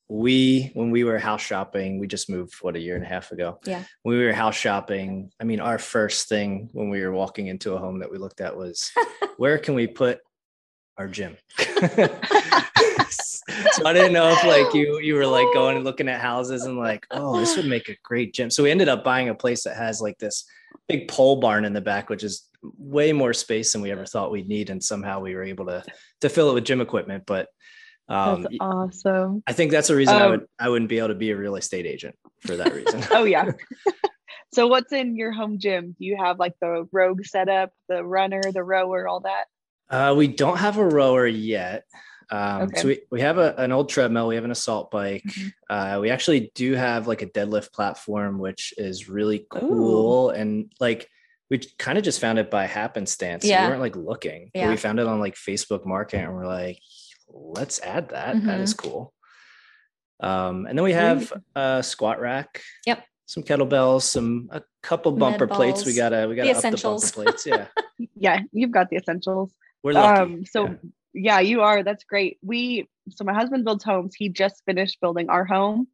We, 0.08 0.72
when 0.74 0.92
we 0.92 1.04
were 1.04 1.18
house 1.18 1.42
shopping, 1.42 2.00
we 2.00 2.06
just 2.08 2.30
moved 2.30 2.54
what 2.62 2.76
a 2.76 2.80
year 2.80 2.96
and 2.96 3.04
a 3.04 3.08
half 3.08 3.32
ago. 3.32 3.60
Yeah. 3.66 3.84
When 4.04 4.18
we 4.18 4.24
were 4.24 4.34
house 4.34 4.56
shopping, 4.56 5.32
I 5.42 5.46
mean, 5.46 5.60
our 5.60 5.80
first 5.80 6.30
thing 6.30 6.70
when 6.74 6.90
we 6.90 7.02
were 7.02 7.12
walking 7.12 7.48
into 7.48 7.74
a 7.74 7.80
home 7.80 8.00
that 8.00 8.12
we 8.12 8.18
looked 8.18 8.42
at 8.42 8.56
was 8.56 8.92
where 9.38 9.58
can 9.58 9.74
we 9.74 9.88
put 9.88 10.20
our 10.98 11.08
gym? 11.08 11.38
so 13.72 13.86
I 13.86 13.94
didn't 13.94 14.14
know 14.14 14.30
if 14.30 14.44
like 14.44 14.74
you 14.74 15.00
you 15.00 15.16
were 15.16 15.26
like 15.26 15.48
going 15.54 15.76
and 15.76 15.86
looking 15.86 16.08
at 16.08 16.22
houses 16.22 16.66
and 16.66 16.78
like, 16.78 17.06
oh, 17.12 17.40
this 17.40 17.56
would 17.58 17.66
make 17.66 17.90
a 17.90 17.98
great 18.04 18.34
gym. 18.34 18.50
So 18.50 18.64
we 18.64 18.72
ended 18.72 18.90
up 18.90 19.04
buying 19.04 19.30
a 19.30 19.36
place 19.36 19.64
that 19.64 19.76
has 19.76 20.02
like 20.02 20.18
this 20.18 20.46
big 20.88 21.08
pole 21.08 21.38
barn 21.38 21.66
in 21.66 21.74
the 21.74 21.82
back, 21.82 22.10
which 22.10 22.24
is 22.24 22.48
way 22.78 23.14
more 23.14 23.34
space 23.34 23.72
than 23.74 23.82
we 23.82 23.92
ever 23.92 24.06
thought 24.06 24.32
we'd 24.32 24.48
need. 24.48 24.70
And 24.70 24.84
somehow 24.84 25.20
we 25.20 25.36
were 25.36 25.44
able 25.44 25.66
to 25.68 25.84
to 26.22 26.30
fill 26.30 26.50
it 26.50 26.54
with 26.54 26.66
gym 26.66 26.82
equipment. 26.82 27.24
But 27.26 27.48
um, 28.08 28.44
That's 28.44 28.56
awesome. 28.60 29.44
I 29.48 29.54
think 29.54 29.72
that's 29.72 29.88
the 29.88 29.96
reason 29.96 30.16
I 30.16 30.22
Um, 30.26 30.32
would 30.32 30.48
I 30.60 30.70
wouldn't 30.70 30.90
be 30.90 31.00
able 31.00 31.10
to 31.10 31.16
be 31.16 31.32
a 31.32 31.38
real 31.38 31.56
estate 31.56 31.86
agent 31.86 32.16
for 32.42 32.56
that 32.58 32.74
reason. 32.74 33.04
Oh 33.12 33.24
yeah. 33.24 33.52
so 34.54 34.68
what's 34.68 34.94
in 34.94 35.16
your 35.16 35.32
home 35.32 35.58
gym? 35.60 35.96
Do 35.98 36.06
you 36.06 36.18
have 36.18 36.40
like 36.40 36.54
the 36.62 36.88
rogue 36.92 37.26
setup, 37.26 37.72
the 37.90 38.04
runner, 38.04 38.42
the 38.54 38.64
rower, 38.64 39.08
all 39.08 39.22
that? 39.22 39.46
Uh, 39.90 40.14
we 40.16 40.28
don't 40.28 40.58
have 40.58 40.78
a 40.78 40.86
rower 40.86 41.28
yet. 41.28 41.84
Um, 42.32 42.64
Okay. 42.64 42.82
So 42.82 42.88
we, 42.88 43.02
we 43.12 43.22
have 43.22 43.38
a, 43.38 43.54
an 43.58 43.72
old 43.72 43.90
treadmill, 43.90 44.28
we 44.28 44.36
have 44.36 44.46
an 44.46 44.52
assault 44.52 44.90
bike. 44.92 45.24
Mhm. 45.24 45.54
Uh, 45.70 46.00
we 46.02 46.10
actually 46.10 46.52
do 46.56 46.74
have 46.74 47.08
like 47.08 47.22
a 47.22 47.28
deadlift 47.28 47.72
platform, 47.72 48.40
which 48.40 48.74
is 48.78 49.08
really 49.10 49.46
cool. 49.50 50.28
Ooh. 50.28 50.30
And 50.30 50.72
like 50.80 51.08
we 51.52 51.60
kind 51.78 51.98
of 52.00 52.04
just 52.04 52.20
found 52.20 52.40
it 52.40 52.50
by 52.50 52.66
happenstance. 52.66 53.46
Yeah. 53.46 53.66
We 53.66 53.70
weren't 53.70 53.82
like 53.82 53.96
looking, 53.96 54.50
but 54.54 54.60
Yeah. 54.62 54.70
we 54.72 54.78
found 54.78 55.00
it 55.00 55.06
on 55.06 55.20
like 55.20 55.36
Facebook 55.36 55.86
Market 55.86 56.18
and 56.22 56.34
we're 56.34 56.48
like, 56.48 56.80
let's 57.30 57.80
add 57.82 58.10
that. 58.10 58.44
That 58.46 58.60
is 58.60 58.74
Mm-hmm. 58.74 58.90
cool. 58.90 59.14
Um, 60.20 60.66
and 60.66 60.78
then 60.78 60.84
we 60.84 60.94
have 60.94 61.32
a 61.56 61.84
squat 61.84 62.20
rack. 62.22 62.62
Yep. 62.86 63.04
Some 63.26 63.44
kettlebells, 63.44 64.04
some 64.04 64.48
a 64.52 64.62
couple 64.84 65.12
Med 65.12 65.20
bumper 65.20 65.48
plates. 65.48 65.86
We 65.86 65.94
gotta 65.96 66.28
we 66.30 66.36
gotta 66.36 66.52
up 66.52 66.56
the 66.58 66.62
bumper 66.62 66.76
essentials. 66.78 67.12
plates. 67.12 67.46
Yeah. 67.46 67.68
Yeah, 68.18 68.42
you've 68.52 68.72
got 68.72 68.90
the 68.90 68.98
essentials. 68.98 69.54
We're 69.82 69.94
lucky. 69.94 70.22
Um, 70.22 70.46
so 70.46 70.66
Yeah. 70.66 70.76
yeah. 71.14 71.40
you 71.40 71.62
are. 71.62 71.82
That's 71.84 72.04
great. 72.04 72.38
We 72.42 72.90
so 73.10 73.24
my 73.24 73.34
husband 73.34 73.64
builds 73.66 73.84
homes. 73.86 74.16
He 74.16 74.28
just 74.30 74.62
finished 74.66 75.00
building 75.02 75.30
our 75.30 75.46
home, 75.46 75.88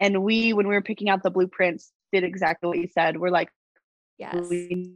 and 0.00 0.22
we 0.22 0.52
when 0.52 0.68
we 0.68 0.74
were 0.74 0.82
picking 0.82 1.08
out 1.10 1.22
the 1.24 1.30
blueprints 1.30 1.92
did 2.12 2.22
exactly 2.24 2.68
what 2.68 2.78
you 2.78 2.86
said. 2.88 3.16
We're 3.18 3.30
like, 3.30 3.50
Yes. 4.18 4.34
we 4.48 4.68
need 4.68 4.94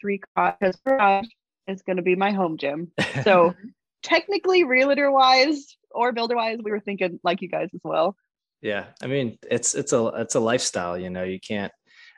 three 0.00 0.20
cars 0.36 0.76
garage 0.86 1.26
is 1.68 1.82
going 1.82 1.96
to 1.96 2.02
be 2.02 2.14
my 2.16 2.32
home 2.32 2.58
gym. 2.58 2.90
So 3.24 3.54
technically, 4.02 4.64
realtor 4.64 5.10
wise 5.10 5.76
or 5.90 6.12
builder 6.12 6.36
wise, 6.36 6.58
we 6.62 6.70
were 6.70 6.80
thinking 6.80 7.18
like 7.22 7.42
you 7.42 7.48
guys 7.48 7.68
as 7.74 7.80
well. 7.84 8.16
Yeah, 8.60 8.86
I 9.02 9.06
mean 9.06 9.38
it's 9.50 9.74
it's 9.74 9.92
a 9.92 10.06
it's 10.16 10.34
a 10.34 10.40
lifestyle, 10.40 10.98
you 10.98 11.10
know. 11.10 11.22
You 11.24 11.38
can't. 11.40 11.72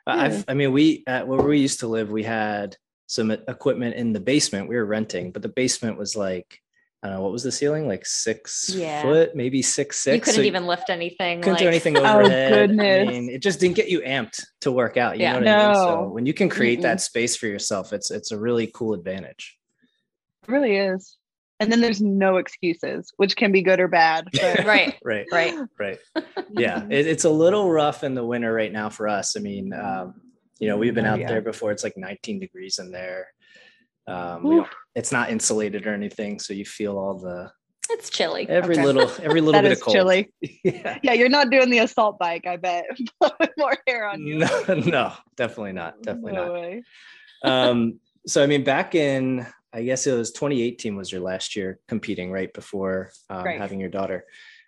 I- 0.07 0.15
Yeah. 0.15 0.21
I've 0.23 0.35
hmm. 0.43 0.49
I 0.49 0.53
mean 0.55 0.71
we 0.71 1.03
at 1.07 1.27
where 1.27 1.41
we 1.41 1.59
used 1.59 1.81
to 1.81 1.87
live, 1.87 2.09
we 2.09 2.23
had 2.23 2.75
some 3.07 3.29
equipment 3.31 3.95
in 3.95 4.13
the 4.13 4.19
basement. 4.21 4.67
We 4.69 4.75
were 4.75 4.85
renting, 4.85 5.31
but 5.31 5.41
the 5.41 5.49
basement 5.49 5.97
was 5.97 6.15
like 6.15 6.59
I 7.03 7.07
don't 7.07 7.17
know 7.17 7.23
what 7.23 7.31
was 7.31 7.43
the 7.43 7.51
ceiling 7.51 7.87
like 7.87 8.05
six 8.05 8.69
Yeah. 8.75 9.01
foot, 9.03 9.35
maybe 9.35 9.61
six 9.61 9.99
six. 9.99 10.15
you 10.15 10.21
couldn't 10.21 10.35
so 10.35 10.47
even 10.47 10.65
lift 10.67 10.89
anything. 10.89 11.41
couldn't 11.41 11.59
do 11.59 11.65
like- 11.65 11.71
anything 11.73 11.97
Oh, 11.99 12.19
overhead. 12.19 12.53
I 12.53 12.55
goodness. 12.67 13.07
mean, 13.09 13.29
it 13.29 13.41
just 13.41 13.59
didn't 13.59 13.75
get 13.75 13.89
you 13.89 14.01
amped 14.01 14.41
to 14.61 14.71
work 14.71 14.97
out. 14.97 15.17
You 15.17 15.23
Yeah. 15.23 15.33
know 15.33 15.39
what 15.39 15.47
I 15.47 15.65
mean? 15.67 15.75
So 15.75 16.01
No. 16.01 16.09
when 16.09 16.25
you 16.25 16.33
can 16.33 16.49
create 16.49 16.79
Mm-mm. 16.79 16.83
that 16.83 17.01
space 17.01 17.35
for 17.35 17.45
yourself, 17.47 17.91
it's 17.93 18.09
it's 18.11 18.31
a 18.31 18.39
really 18.39 18.67
cool 18.73 18.93
advantage. 18.93 19.57
It 20.43 20.51
really 20.51 20.75
is. 20.77 21.17
And 21.61 21.71
then 21.71 21.79
there's 21.79 22.01
no 22.01 22.37
excuses, 22.37 23.13
which 23.17 23.35
can 23.35 23.51
be 23.51 23.61
good 23.61 23.79
or 23.79 23.87
bad. 23.87 24.27
But 24.41 24.65
Right. 24.65 24.95
Right. 25.05 25.27
Right. 25.31 25.53
Right. 25.79 25.99
yeah 26.53 26.85
it, 26.89 27.07
it's 27.07 27.23
a 27.23 27.29
little 27.29 27.71
rough 27.71 28.03
in 28.03 28.13
the 28.15 28.25
winter 28.25 28.51
right 28.51 28.73
now 28.73 28.89
for 28.89 29.07
us 29.07 29.37
i 29.37 29.39
mean 29.39 29.71
um 29.73 30.13
you 30.59 30.67
know 30.67 30.75
we've 30.75 30.93
been 30.93 31.05
Oh, 31.05 31.11
out 31.13 31.19
yeah. 31.19 31.27
there 31.29 31.41
before 31.41 31.71
it's 31.71 31.83
like 31.83 31.95
19 31.95 32.39
degrees 32.41 32.77
in 32.77 32.91
there 32.91 33.27
um 34.07 34.65
it's 34.95 35.11
not 35.13 35.29
insulated 35.29 35.87
or 35.87 35.93
anything 35.93 36.39
so 36.39 36.53
you 36.53 36.65
feel 36.65 36.97
all 36.97 37.17
the 37.17 37.49
It's 37.89 38.09
chilly. 38.09 38.49
every 38.49 38.75
Okay. 38.75 38.83
little 38.85 39.09
every 39.21 39.39
little 39.39 39.61
that 39.61 39.67
bit 39.69 39.77
of 39.77 39.81
cold 39.81 39.95
chilly. 39.95 40.33
yeah 40.41 40.97
Yeah, 41.03 41.13
you're 41.13 41.29
not 41.29 41.49
doing 41.51 41.69
the 41.69 41.79
assault 41.79 42.19
bike, 42.19 42.45
I 42.45 42.57
bet. 42.57 42.85
More 43.57 43.77
hair 43.87 44.09
on 44.09 44.21
you. 44.21 44.39
no 44.39 44.73
no 44.73 45.13
definitely 45.37 45.73
not 45.73 46.01
definitely 46.03 46.33
No 46.33 46.43
not 46.43 46.53
way. 46.53 46.83
um 47.43 47.99
so 48.27 48.43
i 48.43 48.45
mean 48.47 48.63
back 48.65 48.93
in 48.95 49.45
i 49.73 49.83
guess 49.83 50.07
it 50.07 50.13
was 50.13 50.31
2018 50.31 50.95
was 50.95 51.11
your 51.11 51.21
last 51.21 51.55
year 51.55 51.79
competing 51.87 52.31
right 52.31 52.53
before 52.53 53.11
um, 53.29 53.45
Right. 53.45 53.59
having 53.59 53.79
your 53.79 53.89
daughter 53.89 54.25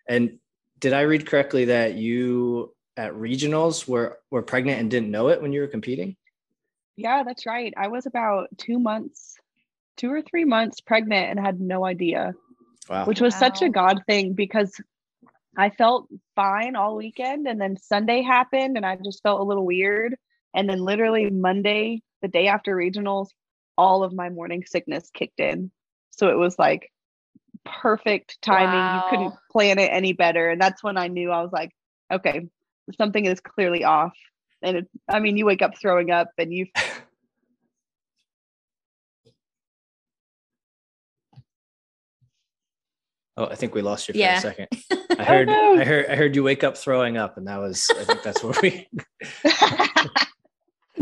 and 0.08 0.40
did 0.80 0.94
i 0.94 1.02
read 1.02 1.26
correctly 1.26 1.66
that 1.66 1.96
you 1.96 2.74
at 2.98 3.14
regionals 3.14 3.88
were 3.88 4.20
were 4.32 4.44
pregnant 4.44 4.80
and 4.80 4.92
didn't 4.92 5.12
know 5.12 5.30
it 5.30 5.42
when 5.42 5.52
you 5.54 5.62
were 5.62 5.68
competing 5.68 6.16
Yeah, 6.96 7.24
that's 7.24 7.46
right. 7.48 7.74
I 7.76 7.88
was 7.88 8.06
about 8.06 8.50
two 8.58 8.78
months, 8.78 9.36
two 9.98 10.12
or 10.12 10.22
three 10.22 10.46
months 10.46 10.80
pregnant 10.80 11.32
and 11.32 11.40
had 11.40 11.60
no 11.60 11.84
idea, 11.86 12.36
wow 12.90 13.06
which 13.06 13.20
was 13.20 13.34
such 13.36 13.64
a 13.64 13.70
God 13.70 14.04
thing 14.06 14.34
because 14.34 14.80
I 15.58 15.70
felt 15.72 16.08
fine 16.36 16.76
all 16.76 16.96
weekend. 16.96 17.48
And 17.48 17.60
then 17.60 17.78
Sunday 17.78 18.22
happened 18.22 18.78
and 18.78 18.86
I 18.86 18.96
just 18.96 19.24
felt 19.24 19.40
a 19.42 19.44
little 19.44 19.66
weird. 19.66 20.16
And 20.54 20.70
then 20.70 20.80
literally 20.86 21.30
Monday, 21.32 22.04
the 22.22 22.28
day 22.28 22.46
after 22.48 22.76
regionals, 22.76 23.30
all 23.78 24.04
of 24.04 24.14
my 24.14 24.30
morning 24.30 24.64
sickness 24.66 25.10
kicked 25.14 25.40
in. 25.40 25.72
So 26.12 26.30
it 26.30 26.38
was 26.38 26.58
like 26.60 26.92
perfect 27.66 28.42
timing. 28.42 28.96
You 28.96 29.02
couldn't 29.10 29.34
plan 29.52 29.80
it 29.80 29.90
any 29.92 30.14
better. 30.14 30.50
And 30.50 30.62
that's 30.62 30.84
when 30.84 30.98
I 30.98 31.08
knew 31.08 31.32
I 31.32 31.42
was 31.42 31.52
like, 31.52 31.72
okay, 32.12 32.48
something 32.98 33.26
is 33.26 33.40
clearly 33.40 33.84
off. 33.84 34.14
And 34.62 34.78
it, 34.78 34.88
I 35.10 35.20
mean, 35.20 35.38
you 35.38 35.46
wake 35.46 35.62
up 35.62 35.78
throwing 35.78 36.12
up 36.12 36.30
and 36.38 36.54
you 36.54 36.68
Oh, 43.36 43.46
I 43.48 43.56
think 43.56 43.74
we 43.74 43.82
lost 43.82 44.08
you 44.08 44.14
for 44.14 44.20
Yeah. 44.20 44.38
a 44.38 44.42
second. 44.42 44.68
I 45.20 45.24
heard, 45.24 45.50
oh, 45.50 45.74
no. 45.74 45.82
I 45.82 45.86
heard, 45.86 46.06
I 46.08 46.16
heard 46.16 46.36
you 46.36 46.44
wake 46.44 46.64
up 46.64 46.78
throwing 46.78 47.18
up, 47.18 47.38
and 47.38 47.48
that 47.48 47.58
was, 47.60 47.90
I 47.90 48.04
think 48.04 48.22
that's 48.22 48.44
where 48.44 48.54
we. 48.62 48.88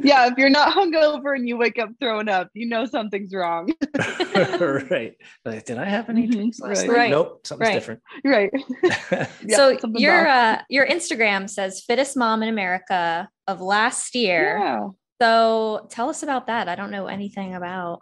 yeah, 0.04 0.28
if 0.28 0.34
you're 0.38 0.50
not 0.50 0.74
hungover 0.76 1.36
and 1.36 1.48
you 1.48 1.58
wake 1.58 1.80
up 1.80 1.90
throwing 2.00 2.30
up, 2.30 2.50
you 2.54 2.68
know 2.68 2.86
something's 2.86 3.34
wrong. 3.34 3.70
right. 4.36 5.16
Like, 5.46 5.66
did 5.66 5.78
I 5.78 5.86
have 5.86 6.10
any 6.10 6.28
Mhm, 6.28 6.32
drinks 6.32 6.60
last 6.60 6.80
right. 6.80 6.88
night? 6.88 6.94
Right. 6.98 7.12
Nope, 7.12 7.46
something's 7.48 7.68
Right. 7.70 7.74
different. 7.74 8.02
right. 8.26 8.52
Yeah, 9.46 9.56
so 9.58 9.78
your 9.96 10.28
uh, 10.28 10.62
your 10.70 10.86
Instagram 10.88 11.50
says 11.50 11.82
fittest 11.86 12.16
mom 12.16 12.44
in 12.44 12.50
America 12.50 13.30
of 13.48 13.60
last 13.62 14.16
year. 14.16 14.58
Yeah. 14.60 14.88
So 15.22 15.88
tell 15.90 16.10
us 16.10 16.24
about 16.24 16.48
that. 16.48 16.68
I 16.68 16.76
don't 16.76 16.92
know 16.92 17.08
anything 17.08 17.54
about 17.56 18.02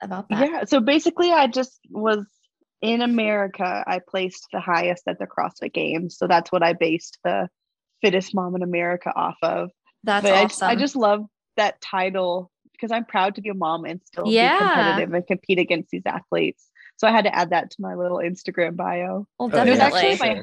about 0.00 0.28
that. 0.30 0.50
Yeah. 0.50 0.64
So 0.64 0.80
basically, 0.80 1.30
I 1.30 1.46
just 1.46 1.80
was 1.90 2.26
in 2.80 3.02
America. 3.02 3.84
I 3.86 4.00
placed 4.06 4.48
the 4.52 4.60
highest 4.60 5.04
at 5.06 5.18
the 5.18 5.26
CrossFit 5.26 5.72
Games. 5.72 6.16
So 6.18 6.26
that's 6.26 6.50
what 6.50 6.62
I 6.62 6.72
based 6.72 7.18
the 7.24 7.48
fittest 8.02 8.34
mom 8.34 8.56
in 8.56 8.62
America 8.62 9.12
off 9.14 9.36
of. 9.42 9.70
That's 10.04 10.24
but 10.24 10.32
I, 10.34 10.44
awesome. 10.44 10.68
I 10.68 10.76
just 10.76 10.96
love 10.96 11.24
that 11.56 11.80
title 11.80 12.50
because 12.72 12.90
I'm 12.90 13.04
proud 13.04 13.36
to 13.36 13.40
be 13.42 13.48
a 13.50 13.54
mom 13.54 13.84
and 13.84 14.00
still 14.04 14.24
Yeah. 14.26 14.58
be 14.58 14.64
competitive 14.64 15.14
and 15.14 15.26
compete 15.26 15.58
against 15.58 15.90
these 15.90 16.02
athletes. 16.06 16.66
So 16.96 17.06
I 17.06 17.10
had 17.10 17.24
to 17.24 17.34
add 17.34 17.50
that 17.50 17.70
to 17.70 17.76
my 17.80 17.94
little 17.94 18.18
Instagram 18.18 18.76
bio. 18.76 19.06
well, 19.06 19.26
Oh, 19.40 19.44
It 19.46 19.68
was 19.68 19.78
definitely. 19.78 20.10
actually 20.12 20.34
my- 20.34 20.42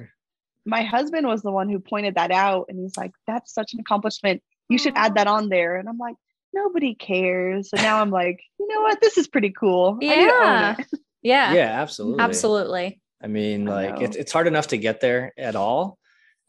my 0.66 0.84
husband 0.84 1.26
was 1.26 1.42
the 1.42 1.52
one 1.52 1.70
who 1.70 1.80
pointed 1.80 2.16
that 2.16 2.32
out 2.32 2.66
and 2.70 2.80
he's 2.80 2.96
like 2.98 3.12
that's 3.26 3.54
such 3.54 3.74
an 3.74 3.80
accomplishment 3.80 4.44
you 4.68 4.78
should 4.78 4.94
add 4.96 5.16
that 5.16 5.26
on 5.26 5.48
there 5.50 5.78
and 5.78 5.88
i'm 5.90 5.98
like 5.98 6.16
nobody 6.54 6.96
cares. 6.96 7.70
And 7.74 7.82
now 7.84 8.02
I'm 8.02 8.10
like, 8.10 8.40
you 8.60 8.68
know 8.68 8.82
what? 8.82 9.00
This 9.02 9.20
is 9.20 9.28
pretty 9.28 9.52
cool. 9.52 10.00
I 10.02 10.06
need 10.06 10.16
to 10.16 10.22
own 10.22 10.42
Yeah. 10.42 10.76
it. 10.80 10.88
Yeah. 11.22 11.54
Yeah, 11.54 11.82
absolutely. 11.82 12.24
Absolutely. 12.24 13.02
I 13.24 13.28
mean, 13.28 13.68
I 13.70 13.92
like 13.92 14.02
it's 14.02 14.16
it's 14.18 14.32
hard 14.32 14.48
enough 14.48 14.68
to 14.68 14.78
get 14.78 15.00
there 15.00 15.32
at 15.38 15.56
all. 15.56 16.00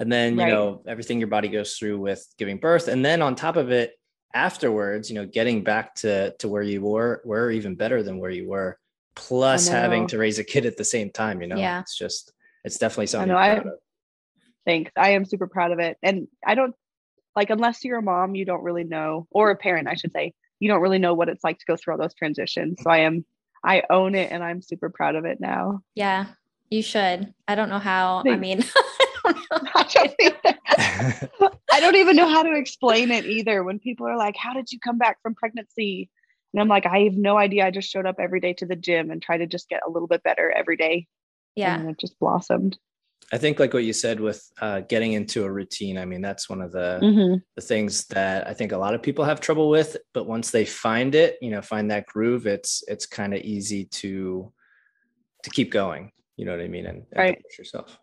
And 0.00 0.10
then, 0.10 0.38
you 0.38 0.46
know, 0.46 0.82
everything 0.88 1.18
your 1.18 1.28
body 1.28 1.48
goes 1.48 1.74
through 1.74 2.00
with 2.00 2.26
giving 2.38 2.56
birth. 2.56 2.88
And 2.88 3.04
then 3.04 3.20
on 3.20 3.34
top 3.36 3.56
of 3.56 3.70
it, 3.70 3.92
afterwards, 4.34 5.10
you 5.10 5.14
know, 5.14 5.26
getting 5.26 5.62
back 5.62 5.94
to 5.96 6.34
to 6.38 6.48
where 6.48 6.62
you 6.62 6.80
were, 6.80 7.20
were 7.24 7.50
even 7.50 7.74
better 7.74 8.02
than 8.02 8.18
where 8.18 8.30
you 8.30 8.48
were, 8.48 8.78
plus 9.14 9.68
having 9.68 10.06
to 10.08 10.18
raise 10.18 10.38
a 10.38 10.44
kid 10.44 10.64
at 10.66 10.76
the 10.76 10.84
same 10.84 11.10
time, 11.10 11.42
you 11.42 11.48
know. 11.48 11.56
Yeah. 11.56 11.80
It's 11.80 11.96
just 11.96 12.32
it's 12.64 12.78
definitely 12.78 13.06
something. 13.08 13.28
know, 13.28 13.36
I- 13.36 13.60
proud. 13.60 13.74
Thanks. 14.66 14.92
I 14.96 15.10
am 15.10 15.24
super 15.24 15.46
proud 15.46 15.72
of 15.72 15.78
it. 15.78 15.96
And 16.02 16.28
I 16.46 16.54
don't 16.54 16.74
like 17.36 17.50
unless 17.50 17.84
you're 17.84 17.98
a 17.98 18.02
mom, 18.02 18.34
you 18.34 18.44
don't 18.44 18.62
really 18.62 18.84
know, 18.84 19.26
or 19.30 19.50
a 19.50 19.56
parent, 19.56 19.88
I 19.88 19.94
should 19.94 20.12
say, 20.12 20.34
you 20.58 20.68
don't 20.68 20.80
really 20.82 20.98
know 20.98 21.14
what 21.14 21.28
it's 21.28 21.44
like 21.44 21.58
to 21.58 21.64
go 21.66 21.76
through 21.76 21.94
all 21.94 22.00
those 22.00 22.14
transitions. 22.14 22.78
So 22.82 22.90
I 22.90 22.98
am 22.98 23.24
I 23.64 23.82
own 23.90 24.14
it 24.14 24.32
and 24.32 24.42
I'm 24.42 24.62
super 24.62 24.88
proud 24.90 25.16
of 25.16 25.24
it 25.24 25.40
now. 25.40 25.82
Yeah. 25.94 26.26
You 26.70 26.82
should. 26.82 27.34
I 27.48 27.54
don't 27.56 27.68
know 27.68 27.78
how. 27.78 28.18
I 28.18 28.22
Thanks. 28.22 28.40
mean, 28.40 28.58
I 28.58 28.62
don't 28.62 28.74
know. 28.74 28.99
I 29.50 29.86
don't, 29.92 30.14
even, 30.20 31.60
I 31.72 31.80
don't 31.80 31.96
even 31.96 32.16
know 32.16 32.28
how 32.28 32.42
to 32.42 32.52
explain 32.56 33.10
it 33.10 33.26
either. 33.26 33.64
When 33.64 33.78
people 33.78 34.06
are 34.06 34.16
like, 34.16 34.36
How 34.36 34.54
did 34.54 34.70
you 34.70 34.78
come 34.78 34.98
back 34.98 35.18
from 35.22 35.34
pregnancy? 35.34 36.08
And 36.52 36.60
I'm 36.60 36.68
like, 36.68 36.86
I 36.86 37.00
have 37.00 37.14
no 37.14 37.38
idea. 37.38 37.66
I 37.66 37.70
just 37.70 37.88
showed 37.88 38.06
up 38.06 38.16
every 38.18 38.40
day 38.40 38.52
to 38.54 38.66
the 38.66 38.76
gym 38.76 39.10
and 39.10 39.22
try 39.22 39.36
to 39.38 39.46
just 39.46 39.68
get 39.68 39.82
a 39.86 39.90
little 39.90 40.08
bit 40.08 40.22
better 40.22 40.50
every 40.50 40.76
day. 40.76 41.06
Yeah. 41.54 41.78
And 41.78 41.90
it 41.90 41.98
just 41.98 42.18
blossomed. 42.18 42.76
I 43.32 43.38
think 43.38 43.60
like 43.60 43.72
what 43.72 43.84
you 43.84 43.92
said 43.92 44.18
with 44.18 44.42
uh, 44.60 44.80
getting 44.80 45.12
into 45.12 45.44
a 45.44 45.52
routine. 45.52 45.98
I 45.98 46.04
mean, 46.04 46.20
that's 46.20 46.48
one 46.48 46.60
of 46.60 46.72
the 46.72 46.98
Mm-hmm. 47.00 47.36
the 47.54 47.62
things 47.62 48.06
that 48.06 48.48
I 48.48 48.54
think 48.54 48.72
a 48.72 48.78
lot 48.78 48.94
of 48.94 49.02
people 49.02 49.24
have 49.24 49.40
trouble 49.40 49.68
with. 49.68 49.96
But 50.12 50.26
once 50.26 50.50
they 50.50 50.64
find 50.64 51.14
it, 51.14 51.38
you 51.40 51.50
know, 51.50 51.62
find 51.62 51.90
that 51.92 52.06
groove, 52.06 52.48
it's 52.48 52.82
it's 52.88 53.06
kind 53.06 53.32
of 53.32 53.42
easy 53.42 53.84
to 53.84 54.52
to 55.44 55.50
keep 55.50 55.70
going. 55.70 56.10
You 56.36 56.46
know 56.46 56.52
what 56.56 56.64
I 56.64 56.68
mean? 56.68 56.86
And, 56.86 57.04
and 57.12 57.18
Right. 57.18 57.42
push 57.42 57.58
yourself. 57.58 57.99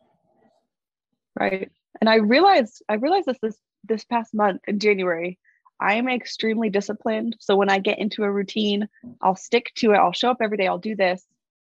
Right. 1.40 1.72
And 2.02 2.10
I 2.10 2.16
realized 2.16 2.84
I 2.90 2.96
realized 2.96 3.28
this 3.28 3.40
this 3.42 3.58
this 3.84 4.04
past 4.04 4.34
month 4.34 4.62
in 4.68 4.80
January. 4.80 5.40
I 5.80 5.96
am 5.96 6.10
extremely 6.10 6.70
disciplined. 6.70 7.38
So 7.40 7.56
when 7.56 7.70
I 7.70 7.78
get 7.80 8.00
into 8.00 8.24
a 8.24 8.32
routine, 8.32 8.90
I'll 9.22 9.36
stick 9.36 9.72
to 9.76 9.92
it. 9.92 9.98
I'll 9.98 10.12
show 10.12 10.32
up 10.32 10.38
every 10.42 10.58
day. 10.58 10.68
I'll 10.68 10.80
do 10.80 10.96
this. 10.96 11.24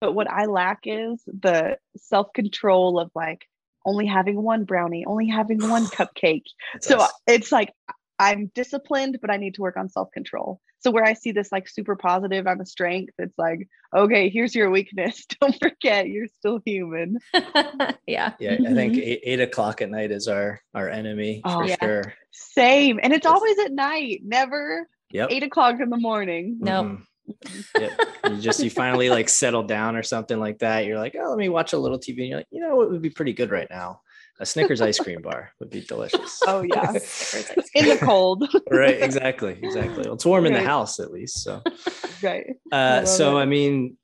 But 0.00 0.12
what 0.12 0.30
I 0.30 0.44
lack 0.44 0.80
is 0.85 1.23
the 1.26 1.78
self-control 1.97 2.99
of 3.00 3.11
like 3.14 3.47
only 3.87 4.06
having 4.06 4.42
one 4.42 4.64
brownie, 4.64 5.06
only 5.06 5.26
having 5.26 5.68
one 5.68 5.87
cupcake. 5.97 6.44
So 6.80 7.06
it's 7.26 7.50
like 7.50 7.73
I'm 8.18 8.50
disciplined, 8.54 9.18
but 9.21 9.30
I 9.30 9.38
need 9.38 9.54
to 9.54 9.62
work 9.62 9.78
on 9.78 9.88
self-control. 9.88 10.61
So 10.85 10.91
where 10.91 11.05
I 11.05 11.14
see 11.14 11.33
this 11.33 11.50
like 11.50 11.67
super 11.67 11.97
positive, 11.97 12.47
I'm 12.47 12.61
a 12.61 12.67
strength. 12.67 13.14
It's 13.19 13.38
like, 13.38 13.67
okay, 13.97 14.29
here's 14.29 14.55
your 14.55 14.71
weakness. 14.71 15.25
Don't 15.41 15.59
forget 15.59 16.09
you're 16.11 16.26
still 16.29 16.61
human. 16.67 17.17
yeah. 18.07 18.35
yeah, 18.38 18.59
I 18.69 18.75
think 18.75 18.97
Mhm. 18.97 19.03
eight, 19.03 19.21
eight 19.25 19.41
o'clock 19.41 19.81
at 19.81 19.88
night 19.91 20.11
is 20.11 20.29
our 20.29 20.61
our 20.75 20.91
enemy 20.91 21.41
Oh, 21.43 21.61
for 21.61 21.67
yeah. 21.67 21.76
sure. 21.81 22.14
Same. 22.33 23.00
And 23.03 23.14
it's 23.14 23.25
Yes. 23.25 23.33
always 23.35 23.59
at 23.61 23.73
night, 23.73 24.21
never 24.25 24.87
Yep. 25.11 25.29
eight 25.31 25.43
o'clock 25.43 25.81
in 25.81 25.88
the 25.88 25.97
morning. 25.97 26.59
Nope. 26.61 26.87
Mhm. 26.87 27.64
Yep. 27.81 27.93
You 28.29 28.41
just 28.43 28.62
you 28.62 28.69
finally 28.69 29.09
like 29.09 29.31
settle 29.31 29.62
down 29.62 29.97
or 29.97 30.03
something 30.03 30.38
like 30.38 30.59
that. 30.59 30.85
You're 30.85 30.99
like, 30.99 31.17
oh, 31.19 31.31
let 31.31 31.38
me 31.38 31.49
watch 31.49 31.73
a 31.73 31.79
little 31.79 31.99
TV. 31.99 32.19
And 32.21 32.29
you're 32.29 32.38
like, 32.41 32.49
you 32.50 32.61
know 32.61 32.76
what 32.76 32.91
would 32.91 33.00
be 33.00 33.09
pretty 33.09 33.33
good 33.33 33.50
right 33.50 33.69
now? 33.71 34.03
A 34.41 34.47
Snickers 34.47 34.81
ice 34.81 34.99
cream 34.99 35.23
bar 35.23 35.53
would 35.61 35.71
be 35.71 35.81
delicious. 35.81 36.41
Oh 36.47 36.62
yeah. 36.62 36.93
Snickers 36.99 37.71
In 37.75 37.88
the 37.88 37.99
cold. 38.05 38.49
right, 38.71 39.00
exactly, 39.00 39.59
exactly. 39.62 40.05
Well, 40.05 40.14
it's 40.14 40.26
warm 40.26 40.47
in 40.47 40.53
the 40.53 40.62
house 40.62 40.99
at 40.99 41.12
least. 41.12 41.43
So 41.43 41.62
right. 42.23 42.47
Uh, 42.73 42.97
love 42.99 43.09
so 43.09 43.38
it. 43.38 43.43
I 43.43 43.45
mean, 43.45 43.97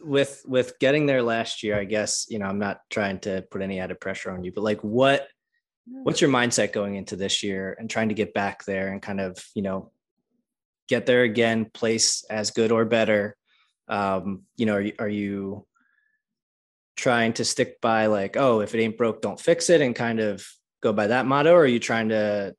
with 0.00 0.42
with 0.46 0.78
getting 0.78 1.04
there 1.04 1.22
last 1.22 1.62
year, 1.62 1.78
I 1.78 1.84
guess 1.84 2.26
you 2.30 2.38
know 2.38 2.46
I'm 2.46 2.58
not 2.58 2.80
trying 2.88 3.20
to 3.20 3.44
put 3.50 3.60
any 3.60 3.80
added 3.80 4.00
pressure 4.00 4.30
on 4.30 4.44
you, 4.44 4.52
but 4.52 4.64
like, 4.64 4.80
what 4.80 5.28
what's 5.86 6.22
your 6.22 6.30
mindset 6.30 6.72
going 6.72 6.94
into 6.94 7.14
this 7.14 7.42
year 7.42 7.76
and 7.78 7.90
trying 7.90 8.08
to 8.08 8.14
get 8.14 8.32
back 8.32 8.64
there 8.64 8.88
and 8.88 9.02
kind 9.02 9.20
of 9.20 9.36
you 9.54 9.62
know 9.62 9.90
get 10.88 11.04
there 11.04 11.22
again, 11.22 11.66
place 11.66 12.24
as 12.30 12.50
good 12.50 12.72
or 12.72 12.86
better? 12.86 13.36
Um, 13.88 14.44
you 14.56 14.64
know, 14.64 14.76
are 14.76 14.80
you, 14.80 14.92
are 14.98 15.08
you 15.08 15.66
trying 16.96 17.32
to 17.34 17.44
stick 17.44 17.80
by 17.80 18.06
like, 18.06 18.36
oh, 18.36 18.60
if 18.60 18.74
it 18.74 18.80
ain't 18.80 18.96
broke, 18.96 19.22
don't 19.22 19.40
fix 19.40 19.70
it, 19.70 19.80
and 19.80 19.94
kind 19.94 20.20
of 20.20 20.46
go 20.82 20.92
by 20.92 21.08
that 21.08 21.26
motto, 21.26 21.52
or 21.52 21.62
are 21.62 21.66
you 21.66 21.80
trying 21.80 22.10
to 22.10 22.54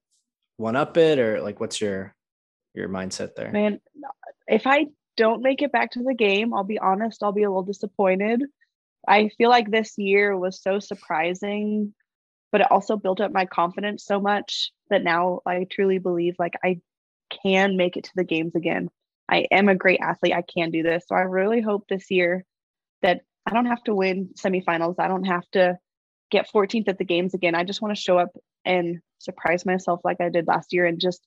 one 0.57 0.75
up 0.75 0.97
it, 0.97 1.19
or 1.19 1.41
like, 1.41 1.59
what's 1.59 1.79
your 1.81 2.13
your 2.73 2.89
mindset 2.89 3.35
there? 3.35 3.51
Man, 3.51 3.79
if 4.47 4.67
I 4.67 4.87
don't 5.17 5.41
make 5.41 5.61
it 5.61 5.71
back 5.71 5.91
to 5.91 6.03
the 6.03 6.13
game, 6.13 6.53
I'll 6.53 6.63
be 6.63 6.79
honest, 6.79 7.23
I'll 7.23 7.31
be 7.31 7.43
a 7.43 7.49
little 7.49 7.63
disappointed. 7.63 8.43
I 9.07 9.29
feel 9.37 9.49
like 9.49 9.69
this 9.69 9.97
year 9.97 10.37
was 10.37 10.61
so 10.61 10.79
surprising, 10.79 11.93
but 12.51 12.61
it 12.61 12.71
also 12.71 12.97
built 12.97 13.21
up 13.21 13.31
my 13.31 13.45
confidence 13.45 14.03
so 14.03 14.19
much 14.19 14.71
that 14.89 15.03
now 15.03 15.41
I 15.45 15.67
truly 15.69 15.99
believe 15.99 16.35
like 16.39 16.55
I 16.63 16.79
can 17.43 17.77
make 17.77 17.97
it 17.97 18.05
to 18.05 18.11
the 18.15 18.23
games 18.23 18.55
again. 18.55 18.89
I 19.29 19.47
am 19.51 19.69
a 19.69 19.75
great 19.75 19.99
athlete. 20.01 20.33
I 20.33 20.41
can 20.41 20.71
do 20.71 20.83
this. 20.83 21.05
So 21.07 21.15
I 21.15 21.21
really 21.21 21.61
hope 21.61 21.87
this 21.87 22.11
year 22.11 22.45
that 23.01 23.21
I 23.45 23.53
don't 23.53 23.65
have 23.67 23.83
to 23.85 23.95
win 23.95 24.29
semifinals. 24.37 24.95
I 24.99 25.07
don't 25.07 25.25
have 25.25 25.49
to 25.51 25.77
get 26.31 26.49
14th 26.53 26.87
at 26.87 26.97
the 26.97 27.05
games 27.05 27.33
again. 27.33 27.55
I 27.55 27.63
just 27.63 27.81
want 27.81 27.95
to 27.95 28.01
show 28.01 28.17
up 28.17 28.29
and 28.65 28.99
surprise 29.19 29.65
myself 29.65 30.01
like 30.03 30.19
I 30.19 30.29
did 30.29 30.47
last 30.47 30.73
year 30.73 30.85
and 30.85 30.99
just 30.99 31.25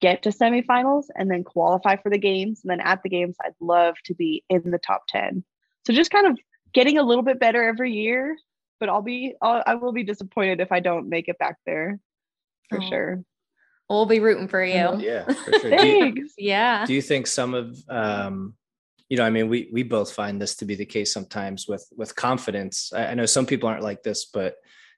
get 0.00 0.22
to 0.24 0.30
semifinals 0.30 1.04
and 1.14 1.30
then 1.30 1.44
qualify 1.44 1.96
for 1.96 2.10
the 2.10 2.18
games. 2.18 2.60
And 2.64 2.70
then 2.70 2.80
at 2.80 3.02
the 3.04 3.08
games, 3.08 3.36
I'd 3.44 3.54
love 3.60 3.94
to 4.06 4.14
be 4.14 4.42
in 4.50 4.70
the 4.70 4.78
top 4.78 5.04
10. 5.08 5.44
So 5.86 5.92
just 5.92 6.10
kind 6.10 6.26
of 6.26 6.38
getting 6.74 6.98
a 6.98 7.02
little 7.04 7.22
bit 7.22 7.38
better 7.38 7.62
every 7.62 7.92
year, 7.92 8.36
but 8.80 8.88
I'll 8.88 9.02
be, 9.02 9.34
I'll, 9.40 9.62
I 9.64 9.76
will 9.76 9.92
be 9.92 10.02
disappointed 10.02 10.60
if 10.60 10.72
I 10.72 10.80
don't 10.80 11.08
make 11.08 11.28
it 11.28 11.38
back 11.38 11.56
there 11.66 12.00
for 12.68 12.80
Oh. 12.82 12.88
sure. 12.88 13.24
We'll 13.88 14.06
be 14.06 14.20
rooting 14.20 14.48
for 14.48 14.64
you. 14.64 14.98
Yeah, 15.00 15.24
for 15.24 15.52
sure. 15.60 15.70
Do 15.76 15.86
you- 15.86 16.00
Thanks. 16.00 16.32
Yeah. 16.38 16.86
do 16.86 16.94
you 16.94 17.02
think 17.02 17.26
some 17.28 17.54
of 17.54 17.78
um 17.88 18.54
you 19.12 19.18
know 19.18 19.24
i 19.24 19.30
mean 19.30 19.48
we 19.48 19.68
we 19.72 19.82
both 19.82 20.12
find 20.12 20.40
this 20.40 20.56
to 20.56 20.64
be 20.64 20.74
the 20.74 20.86
case 20.86 21.12
sometimes 21.12 21.68
with 21.68 21.86
with 21.96 22.16
confidence 22.16 22.92
I, 22.94 23.08
I 23.08 23.14
know 23.14 23.26
some 23.26 23.46
people 23.46 23.68
aren't 23.68 23.82
like 23.82 24.02
this 24.02 24.24
but 24.24 24.56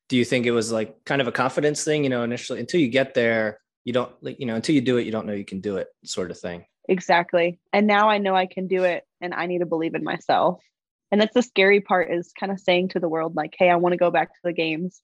do 0.08 0.16
you 0.16 0.24
think 0.24 0.46
it 0.46 0.52
was 0.52 0.70
like 0.70 1.04
kind 1.04 1.20
of 1.20 1.28
a 1.28 1.32
confidence 1.32 1.82
thing 1.82 2.04
you 2.04 2.10
know 2.10 2.22
initially 2.22 2.60
until 2.60 2.80
you 2.80 2.88
get 2.88 3.14
there 3.14 3.58
you 3.84 3.92
don't 3.92 4.12
like 4.22 4.38
you 4.38 4.46
know 4.46 4.54
until 4.54 4.74
you 4.74 4.82
do 4.82 4.98
it 4.98 5.06
you 5.06 5.12
don't 5.12 5.26
know 5.26 5.32
you 5.32 5.44
can 5.44 5.60
do 5.60 5.78
it 5.78 5.88
sort 6.04 6.30
of 6.30 6.38
thing 6.38 6.64
Exactly. 6.88 7.58
And 7.72 7.86
now 7.86 8.08
I 8.08 8.18
know 8.18 8.34
I 8.34 8.46
can 8.46 8.66
do 8.66 8.84
it 8.84 9.04
and 9.20 9.34
I 9.34 9.46
need 9.46 9.60
to 9.60 9.66
believe 9.66 9.94
in 9.94 10.04
myself. 10.04 10.62
And 11.10 11.20
that's 11.20 11.34
the 11.34 11.42
scary 11.42 11.80
part 11.80 12.10
is 12.10 12.32
kind 12.38 12.52
of 12.52 12.60
saying 12.60 12.88
to 12.90 13.00
the 13.00 13.08
world, 13.08 13.36
like, 13.36 13.54
hey, 13.58 13.70
I 13.70 13.76
want 13.76 13.92
to 13.92 13.98
go 13.98 14.10
back 14.10 14.28
to 14.34 14.40
the 14.42 14.52
games. 14.52 15.00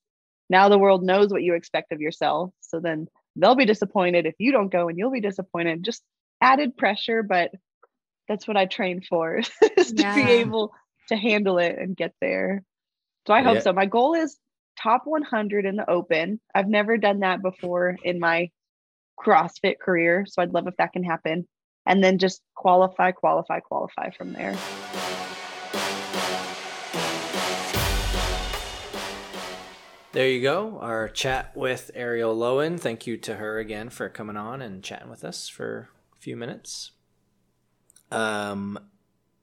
Now 0.49 0.69
the 0.69 0.77
world 0.77 1.03
knows 1.03 1.31
what 1.31 1.43
you 1.43 1.55
expect 1.55 1.91
of 1.91 2.01
yourself. 2.01 2.51
So 2.59 2.79
then 2.79 3.07
they'll 3.35 3.55
be 3.55 3.65
disappointed 3.65 4.25
if 4.25 4.35
you 4.37 4.51
don't 4.51 4.71
go 4.71 4.89
and 4.89 4.97
you'll 4.97 5.11
be 5.11 5.21
disappointed. 5.21 5.83
Just 5.83 6.03
added 6.41 6.77
pressure, 6.77 7.23
but 7.23 7.51
that's 8.27 8.47
what 8.47 8.57
I 8.57 8.65
trained 8.65 9.05
for 9.07 9.37
is 9.77 9.93
to 9.93 10.13
be 10.13 10.31
able 10.31 10.73
to 11.09 11.15
handle 11.15 11.57
it 11.57 11.77
and 11.77 11.95
get 11.95 12.13
there. 12.21 12.63
So 13.27 13.33
I 13.33 13.41
hope 13.41 13.55
Yeah. 13.55 13.61
so. 13.61 13.73
My 13.73 13.85
goal 13.85 14.13
is 14.13 14.37
top 14.81 15.03
100 15.05 15.65
in 15.65 15.75
the 15.75 15.89
open. 15.89 16.39
I've 16.55 16.67
never 16.67 16.97
done 16.97 17.19
that 17.19 17.41
before 17.41 17.97
in 18.03 18.19
my 18.19 18.49
CrossFit 19.19 19.79
career. 19.79 20.25
So 20.27 20.41
I'd 20.41 20.53
love 20.53 20.67
if 20.67 20.77
that 20.77 20.93
can 20.93 21.03
happen. 21.03 21.47
And 21.85 22.03
then 22.03 22.17
just 22.19 22.41
qualify, 22.55 23.11
qualify, 23.11 23.59
qualify 23.59 24.11
from 24.11 24.33
there. 24.33 24.55
there 30.13 30.27
you 30.27 30.41
go 30.41 30.77
our 30.81 31.07
chat 31.07 31.55
with 31.55 31.89
arielle 31.95 32.35
loewen 32.35 32.77
thank 32.77 33.07
you 33.07 33.15
to 33.15 33.35
her 33.35 33.59
again 33.59 33.89
for 33.89 34.09
coming 34.09 34.35
on 34.35 34.61
and 34.61 34.83
chatting 34.83 35.09
with 35.09 35.23
us 35.23 35.47
for 35.47 35.87
a 36.13 36.19
few 36.19 36.35
minutes 36.35 36.91
um 38.11 38.79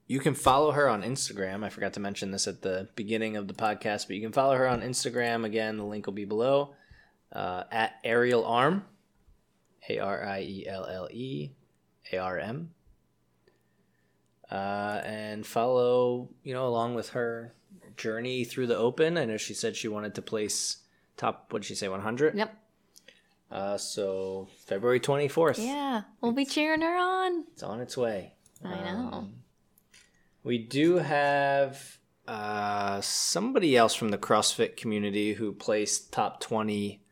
you 0.09 0.21
can 0.21 0.35
follow 0.35 0.73
her 0.73 0.89
on 0.89 1.03
Instagram. 1.03 1.63
I 1.63 1.69
forgot 1.69 1.93
to 1.93 2.01
mention 2.01 2.31
this 2.31 2.49
at 2.49 2.63
the 2.63 2.89
beginning 2.97 3.37
of 3.37 3.47
the 3.47 3.55
podcast, 3.55 4.07
but 4.07 4.17
you 4.17 4.23
can 4.23 4.33
follow 4.33 4.57
her 4.57 4.67
on 4.67 4.81
Instagram. 4.81 5.45
Again, 5.45 5.77
the 5.77 5.85
link 5.85 6.07
will 6.07 6.15
be 6.15 6.25
below 6.25 6.75
uh, 7.31 7.65
at 7.71 7.97
Ariel 8.03 8.45
Arm, 8.47 8.85
A 9.89 9.99
R 9.99 10.25
I 10.25 10.41
E 10.41 10.67
L 10.67 10.87
L 10.87 11.09
E 11.13 11.51
A 12.11 12.17
R 12.17 12.39
M. 12.39 12.71
Uh, 14.51 15.03
and 15.05 15.47
follow, 15.47 16.31
you 16.43 16.55
know, 16.55 16.67
along 16.67 16.95
with 16.95 17.11
her 17.11 17.53
journey 17.99 18.45
through 18.45 18.67
the 18.67 18.79
open. 18.79 19.19
I 19.19 19.27
know 19.27 19.37
she 19.37 19.53
said 19.53 19.77
she 19.77 19.89
wanted 19.89 20.15
to 20.15 20.23
place 20.23 20.79
top, 21.19 21.53
what 21.53 21.61
did 21.61 21.69
she 21.69 21.75
say, 21.75 21.89
100? 21.89 22.35
Yep. 22.35 22.57
Uh, 23.51 23.77
so 23.77 24.49
February 24.65 25.01
24th. 25.01 25.59
Yeah. 25.59 26.03
We'll 26.23 26.33
be 26.33 26.47
cheering 26.47 26.81
her 26.81 26.97
on. 26.97 27.45
It's 27.53 27.63
on 27.63 27.81
its 27.81 27.95
way. 27.95 28.33
I 28.65 28.75
know. 28.81 29.11
Um, 29.13 29.33
we 30.43 30.59
do 30.59 30.97
have 30.97 31.99
uh, 32.27 33.01
somebody 33.01 33.77
else 33.77 33.95
from 33.95 34.11
the 34.11 34.19
CrossFit 34.19 34.77
community 34.77 35.35
who 35.35 35.53
placed 35.53 36.13
top 36.13 36.41
20 36.41 37.03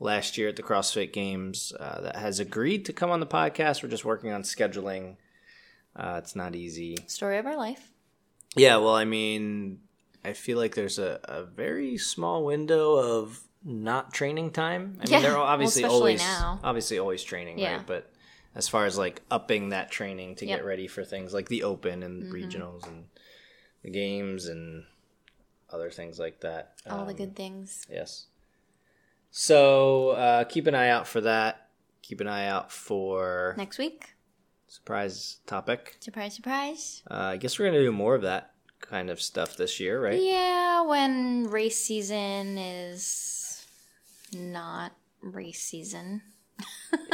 last 0.00 0.38
year 0.38 0.48
at 0.48 0.56
the 0.56 0.62
CrossFit 0.62 1.12
Games 1.12 1.72
uh, 1.78 2.00
that 2.02 2.16
has 2.16 2.38
agreed 2.40 2.84
to 2.86 2.92
come 2.92 3.10
on 3.10 3.20
the 3.20 3.26
podcast. 3.26 3.82
We're 3.82 3.88
just 3.88 4.04
working 4.04 4.30
on 4.32 4.42
scheduling. 4.42 5.16
Uh, 5.96 6.16
it's 6.22 6.36
not 6.36 6.54
easy. 6.54 6.96
Story 7.06 7.38
of 7.38 7.46
our 7.46 7.56
life. 7.56 7.90
Yeah, 8.56 8.76
well, 8.76 8.94
I 8.94 9.04
mean, 9.04 9.80
I 10.24 10.32
feel 10.32 10.58
like 10.58 10.74
there's 10.74 10.98
a, 10.98 11.20
a 11.24 11.44
very 11.44 11.96
small 11.98 12.44
window 12.44 12.96
of 12.96 13.40
not 13.64 14.12
training 14.14 14.52
time. 14.52 14.98
I 15.00 15.04
mean, 15.04 15.12
Yeah, 15.12 15.20
they're 15.20 15.36
obviously 15.36 15.82
especially 15.82 15.96
always 15.98 16.20
now. 16.20 16.60
obviously 16.62 16.98
always 16.98 17.22
training, 17.22 17.58
Yeah. 17.58 17.76
right? 17.78 17.86
But 17.86 18.12
as 18.54 18.68
far 18.68 18.86
as 18.86 18.96
like 18.98 19.22
upping 19.30 19.68
that 19.70 19.90
training 19.90 20.34
to 20.36 20.46
Yep. 20.46 20.58
get 20.58 20.64
ready 20.64 20.86
for 20.86 21.04
things 21.04 21.32
like 21.34 21.48
the 21.48 21.62
Open 21.62 22.02
and 22.02 22.24
Mhm. 22.24 22.32
regionals 22.32 22.86
and 22.86 23.08
the 23.82 23.90
games 23.90 24.46
and 24.46 24.84
other 25.70 25.90
things 25.90 26.18
like 26.18 26.40
that. 26.40 26.74
All 26.88 27.04
the 27.04 27.10
Um, 27.12 27.16
good 27.16 27.36
things. 27.36 27.86
Yes. 27.90 28.26
So 29.30 30.10
uh, 30.10 30.44
keep 30.44 30.66
an 30.66 30.74
eye 30.74 30.88
out 30.88 31.06
for 31.06 31.20
that. 31.20 31.68
Keep 32.02 32.20
an 32.22 32.28
eye 32.28 32.46
out 32.46 32.72
for 32.72 33.54
Next 33.58 33.78
week. 33.78 34.14
surprise 34.66 35.38
topic. 35.46 35.96
Surprise, 36.00 36.34
surprise. 36.34 37.02
Uh, 37.10 37.14
I 37.14 37.36
guess 37.36 37.58
we're 37.58 37.66
gonna 37.66 37.80
do 37.82 37.92
more 37.92 38.14
of 38.14 38.22
that 38.22 38.54
kind 38.80 39.10
of 39.10 39.20
stuff 39.20 39.56
this 39.56 39.78
year, 39.80 40.00
right? 40.02 40.20
Yeah, 40.20 40.80
when 40.82 41.48
race 41.50 41.84
season 41.84 42.56
is 42.58 43.66
not 44.32 44.92
race 45.20 45.62
season. 45.62 46.22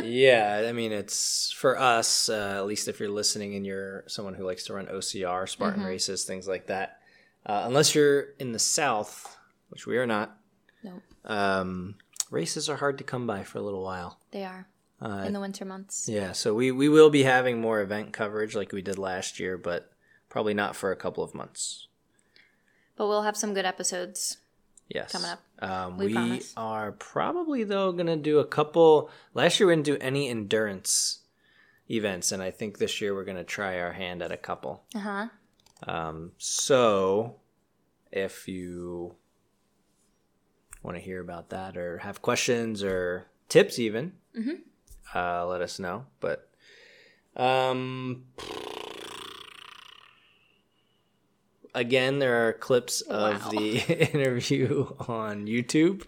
Yeah, 0.02 0.64
I 0.68 0.72
mean 0.72 0.92
it's 0.92 1.50
for 1.52 1.78
us. 1.78 2.28
Uh, 2.28 2.54
at 2.58 2.66
least 2.66 2.88
if 2.88 3.00
you're 3.00 3.08
listening 3.08 3.54
and 3.54 3.64
you're 3.66 4.04
someone 4.06 4.34
who 4.34 4.44
likes 4.44 4.64
to 4.66 4.74
run 4.74 4.86
OCR, 4.86 5.48
Spartan 5.48 5.82
Mhm. 5.82 5.86
races, 5.86 6.24
things 6.24 6.46
like 6.48 6.66
that. 6.66 7.00
Uh, 7.46 7.62
unless 7.66 7.94
you're 7.94 8.32
in 8.38 8.52
the 8.52 8.58
South, 8.58 9.36
which 9.68 9.86
we 9.86 9.96
are 9.98 10.06
not. 10.06 10.38
Nope. 10.82 11.02
Um, 11.24 11.96
races 12.30 12.68
are 12.68 12.76
hard 12.76 12.98
to 12.98 13.04
come 13.04 13.26
by 13.26 13.42
for 13.44 13.58
a 13.58 13.62
little 13.62 13.82
while. 13.82 14.18
They 14.30 14.44
are 14.44 14.68
Uh, 15.02 15.24
in 15.26 15.32
the 15.32 15.40
winter 15.40 15.64
months. 15.64 16.08
Yeah, 16.08 16.32
so 16.32 16.54
we, 16.54 16.70
we 16.70 16.88
will 16.88 17.10
be 17.10 17.24
having 17.24 17.60
more 17.60 17.80
event 17.80 18.12
coverage 18.12 18.54
like 18.54 18.72
we 18.72 18.80
did 18.82 18.96
last 18.98 19.38
year, 19.40 19.58
but 19.58 19.92
probably 20.30 20.54
not 20.54 20.74
for 20.76 20.92
a 20.92 20.96
couple 20.96 21.22
of 21.24 21.34
months. 21.34 21.88
But 22.96 23.08
we'll 23.08 23.22
have 23.22 23.36
some 23.36 23.52
good 23.54 23.66
episodes. 23.66 24.38
Yes. 24.94 25.10
Coming 25.12 25.30
up. 25.30 25.40
Um, 25.60 25.98
We 25.98 26.06
we 26.14 26.42
are 26.56 26.92
probably, 26.92 27.64
though, 27.64 27.90
going 27.92 28.06
to 28.06 28.16
do 28.16 28.38
a 28.38 28.46
couple. 28.46 29.10
Last 29.34 29.58
year 29.58 29.66
we 29.66 29.72
didn't 29.74 29.86
do 29.86 29.98
any 30.00 30.28
endurance 30.30 31.20
events, 31.90 32.30
and 32.32 32.40
I 32.42 32.50
think 32.52 32.78
this 32.78 33.00
year 33.00 33.12
we're 33.14 33.24
going 33.24 33.36
to 33.36 33.44
try 33.44 33.80
our 33.80 33.92
hand 33.92 34.22
at 34.22 34.30
a 34.30 34.36
couple. 34.36 34.84
Uh 34.94 34.98
huh. 35.00 35.28
Um, 35.86 36.32
so 36.38 37.40
if 38.12 38.46
you 38.46 39.16
want 40.82 40.96
to 40.96 41.02
hear 41.02 41.20
about 41.20 41.50
that 41.50 41.76
or 41.76 41.98
have 41.98 42.22
questions 42.22 42.82
or 42.84 43.26
tips, 43.48 43.78
even, 43.80 44.12
Mhm. 44.38 44.60
uh, 45.14 45.44
let 45.46 45.60
us 45.60 45.78
know. 45.80 46.06
But 46.20 46.48
um, 47.36 48.26
again, 51.74 52.18
there 52.18 52.48
are 52.48 52.52
clips 52.52 53.00
of 53.02 53.44
Wow. 53.44 53.50
the 53.50 53.78
interview 54.14 54.86
on 55.08 55.46
YouTube. 55.46 56.06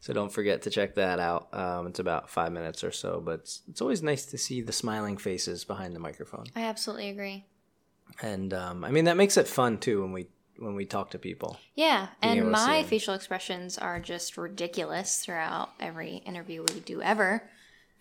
So 0.00 0.12
don't 0.12 0.30
forget 0.32 0.62
to 0.62 0.70
check 0.70 0.96
that 0.96 1.18
out. 1.18 1.48
Um, 1.54 1.86
it's 1.86 1.98
about 1.98 2.28
five 2.28 2.52
minutes 2.52 2.84
or 2.84 2.92
so, 2.92 3.22
but 3.24 3.40
it's, 3.40 3.62
it's 3.68 3.80
always 3.80 4.02
nice 4.02 4.26
to 4.26 4.38
see 4.38 4.60
the 4.60 4.72
smiling 4.72 5.16
faces 5.16 5.64
behind 5.64 5.94
the 5.96 6.00
microphone 6.00 6.44
I 6.54 6.64
absolutely 6.64 7.08
agree. 7.08 7.46
and 8.20 8.52
um, 8.52 8.84
I 8.84 8.90
mean 8.90 9.06
that 9.06 9.16
makes 9.16 9.36
it 9.38 9.48
fun 9.48 9.78
too 9.78 10.02
when 10.02 10.12
we 10.12 10.26
when 10.58 10.74
we 10.74 10.84
talk 10.84 11.10
to 11.12 11.18
people. 11.18 11.58
Yeah, 11.74 12.08
Being 12.22 12.38
and 12.40 12.50
my 12.50 12.82
facial 12.84 13.14
expressions 13.14 13.76
are 13.78 13.98
just 13.98 14.36
ridiculous 14.36 15.16
throughout 15.24 15.70
every 15.80 16.16
interview 16.18 16.64
we 16.72 16.80
do 16.80 17.02
ever. 17.02 17.42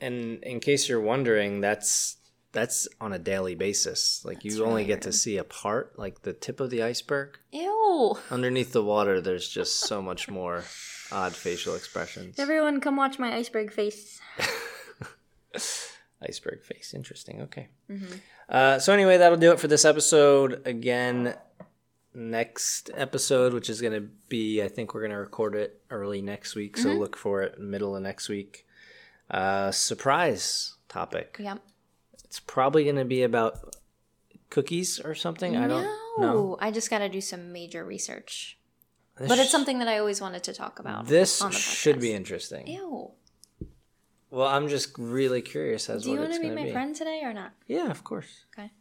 And 0.02 0.44
in 0.44 0.60
case 0.60 0.88
you're 0.90 1.02
wondering, 1.02 1.62
that's 1.62 2.18
that's 2.54 2.88
on 3.02 3.12
a 3.12 3.20
daily 3.20 3.56
basis. 3.56 4.24
Like 4.24 4.42
That's 4.44 4.56
you 4.56 4.64
only 4.64 4.84
really 4.84 4.86
get 4.86 5.02
to 5.02 5.12
see 5.12 5.38
a 5.38 5.44
part, 5.44 6.00
like 6.00 6.22
the 6.22 6.32
tip 6.34 6.60
of 6.62 6.70
the 6.70 6.82
iceberg. 6.84 7.38
Ew. 7.52 8.16
Underneath 8.32 8.72
the 8.72 8.84
water, 8.84 9.20
there's 9.20 9.50
just 9.50 9.80
so 9.82 10.02
much 10.10 10.30
more 10.30 10.64
odd 11.12 11.34
facial 11.36 11.76
expressions. 11.76 12.40
Everyone, 12.40 12.80
come 12.80 12.96
watch 12.96 13.20
my 13.20 13.34
iceberg 13.36 13.74
face. 13.74 14.22
iceberg 16.22 16.64
face. 16.64 16.94
Interesting. 16.94 17.42
Okay. 17.42 17.68
Mm-hmm. 17.90 18.14
Uh, 18.50 18.80
so 18.80 18.94
anyway, 18.94 19.18
that'll 19.18 19.38
do 19.38 19.52
it 19.52 19.60
for 19.60 19.68
this 19.68 19.86
episode. 19.86 20.62
Again, 20.66 21.36
next 22.14 22.90
episode, 22.94 23.54
which 23.54 23.70
is 23.70 23.82
going 23.82 23.94
to 23.94 24.08
be, 24.30 24.62
I 24.62 24.68
think 24.68 24.94
we're 24.94 25.02
going 25.02 25.12
to 25.12 25.18
record 25.18 25.56
it 25.56 25.82
early 25.90 26.22
next 26.22 26.56
week. 26.56 26.78
So 26.78 26.90
Mhm. 26.90 27.00
look 27.00 27.16
for 27.18 27.42
it 27.42 27.60
middle 27.60 27.96
of 27.96 28.04
next 28.04 28.30
week. 28.30 28.66
Uh, 29.30 29.72
surprise 29.72 30.76
topic. 30.88 31.38
Yep. 31.40 31.60
It's 32.34 32.40
probably 32.40 32.86
going 32.86 32.96
to 32.96 33.06
be 33.06 33.22
about 33.22 33.76
cookies 34.50 35.00
or 35.00 35.14
something. 35.14 35.56
I 35.56 35.68
don't 35.68 35.88
know. 36.18 36.58
I 36.60 36.72
just 36.72 36.90
got 36.90 36.98
to 36.98 37.08
do 37.08 37.22
some 37.22 37.54
major 37.54 37.86
research. 37.86 38.58
This 39.20 39.30
but 39.30 39.38
it's 39.38 39.52
something 39.52 39.78
that 39.78 39.88
I 39.88 40.00
always 40.00 40.20
wanted 40.20 40.42
to 40.46 40.54
talk 40.54 40.80
about. 40.80 41.06
This 41.06 41.44
should 41.52 42.00
be 42.00 42.12
interesting. 42.12 42.66
Ew. 42.66 43.12
Well, 44.32 44.48
I'm 44.48 44.68
just 44.68 44.98
really 44.98 45.44
curious 45.44 45.92
as 45.92 46.06
Do 46.06 46.10
you 46.10 46.16
what 46.16 46.22
want 46.22 46.32
it's 46.32 46.40
to 46.40 46.50
be 46.50 46.56
my 46.56 46.64
be. 46.64 46.72
friend 46.72 46.96
today 46.96 47.22
or 47.24 47.34
not? 47.34 47.52
Yeah, 47.68 47.92
of 47.92 48.04
course. 48.04 48.46
Okay. 48.58 48.72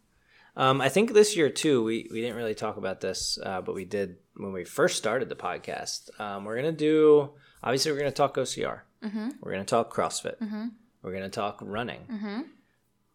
Um, 0.57 0.81
I 0.81 0.89
think 0.89 1.13
this 1.13 1.37
year 1.37 1.51
too. 1.51 1.85
We 1.85 2.09
we 2.11 2.23
didn't 2.23 2.37
really 2.37 2.55
talk 2.55 2.79
about 2.79 3.03
this, 3.03 3.39
uh, 3.45 3.61
but 3.61 3.75
we 3.75 3.85
did 3.85 4.17
when 4.35 4.55
we 4.55 4.65
first 4.65 4.97
started 4.97 5.29
the 5.29 5.37
podcast. 5.37 6.09
Um, 6.19 6.47
we're 6.47 6.57
gonna 6.57 6.73
do. 6.73 7.33
Obviously, 7.63 7.93
we're 7.93 7.99
gonna 7.99 8.13
talk 8.13 8.35
OCR. 8.39 8.81
Mm-hmm. 9.05 9.29
We're 9.43 9.53
gonna 9.53 9.67
talk 9.67 9.95
CrossFit. 9.95 10.39
Mm-hmm. 10.39 10.69
We're 11.03 11.13
gonna 11.13 11.29
talk 11.29 11.59
running. 11.61 12.01
Mm-hmm. 12.11 12.41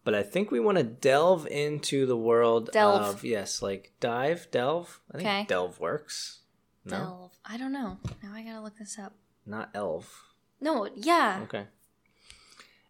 But 0.07 0.15
I 0.15 0.23
think 0.23 0.51
we 0.51 0.61
want 0.61 0.77
to 0.77 0.85
delve 0.85 1.45
into 1.47 2.05
the 2.05 2.15
world 2.15 2.69
Delve. 2.71 3.01
of 3.15 3.23
yes, 3.25 3.61
like 3.61 3.91
dive, 3.99 4.47
delve. 4.51 5.01
I 5.11 5.17
think 5.17 5.27
Okay. 5.27 5.45
delve 5.49 5.81
works. 5.81 6.43
No, 6.85 6.95
Delve. 6.97 7.31
I 7.43 7.57
don't 7.57 7.73
know. 7.73 7.97
Now 8.23 8.31
I 8.33 8.41
gotta 8.41 8.61
look 8.61 8.77
this 8.77 8.97
up. 8.97 9.11
not 9.45 9.69
elf. 9.73 10.23
No, 10.61 10.87
yeah. 10.95 11.41
Okay. 11.43 11.65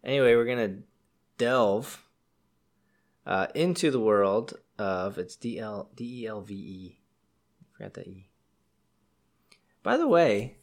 Anyway, 0.03 0.35
we're 0.35 0.45
gonna 0.45 0.75
delve 1.39 2.05
uh, 3.25 3.47
into 3.55 3.89
the 3.89 3.99
world 3.99 4.53
of 4.77 5.17
it's 5.17 5.35
D 5.35 5.57
L 5.57 5.89
D 5.95 6.21
E 6.21 6.27
L 6.27 6.41
V 6.41 6.53
E. 6.53 6.99
Forgot 7.75 7.95
the 7.95 8.07
E. 8.07 8.29
By 9.81 9.97
the 9.97 10.07
way, 10.07 10.57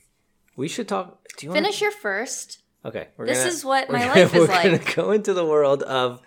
we 0.54 0.68
should 0.68 0.86
talk. 0.86 1.26
Do 1.36 1.46
you 1.46 1.50
wanna- 1.50 1.62
Finish 1.62 1.80
your 1.80 1.90
first. 1.90 2.60
Okay, 2.84 3.08
we're 3.16 3.26
This 3.26 3.38
gonna, 3.38 3.50
is 3.50 3.64
what 3.64 3.90
my 3.90 3.98
gonna- 4.00 4.10
life 4.20 4.34
is 4.34 4.40
we're 4.48 4.54
like. 4.54 4.64
gonna 4.84 4.94
go 4.94 5.10
into 5.12 5.32
the 5.32 5.44
world 5.44 5.82
of 5.82 6.20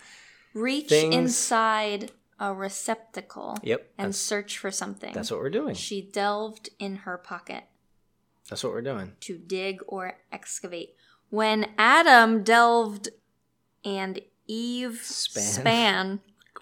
Reach 0.54 0.90
Things- 0.90 1.14
inside 1.16 2.12
a 2.40 2.54
receptacle 2.54 3.58
yep. 3.64 3.92
and 3.98 4.16
search 4.16 4.58
for 4.58 4.70
something. 4.72 5.14
that's 5.14 5.30
what 5.32 5.40
we're 5.40 5.50
doing. 5.50 5.74
She 5.76 6.02
delved 6.02 6.70
in 6.80 6.98
her 6.98 7.18
pocket 7.18 7.64
That's 8.50 8.64
what 8.64 8.74
we're 8.74 8.82
doing. 8.82 9.14
to 9.22 9.38
dig 9.38 9.82
or 9.88 10.18
excavate. 10.32 10.96
When 11.30 11.68
Adam 11.78 12.44
delved 12.44 13.10
and 13.84 14.20
Eve 14.48 15.00
Span. 15.04 15.44
span, 15.44 16.20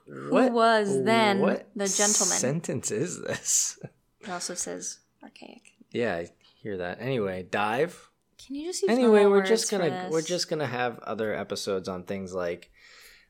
who 0.08 0.48
was 0.52 1.04
then 1.04 1.40
what 1.40 1.68
the 1.76 1.88
gentleman? 1.88 2.38
Sentence 2.38 2.92
is 2.92 3.22
this? 3.22 3.80
it 4.22 4.30
also 4.30 4.54
says 4.56 5.00
archaic. 5.24 5.74
yeah, 5.92 6.16
I 6.16 6.30
hear 6.62 6.78
that. 6.78 7.00
Anyway, 7.02 7.48
dive. 7.50 8.10
Can 8.46 8.56
you 8.56 8.66
just 8.66 8.82
use 8.84 8.92
anyway 8.92 9.26
we're 9.26 9.44
just 9.46 9.72
gonna 9.72 10.08
we're 10.12 10.22
just 10.22 10.50
gonna 10.50 10.68
have 10.68 11.00
other 11.00 11.34
episodes 11.34 11.88
on 11.90 12.04
things 12.04 12.34
like 12.34 12.72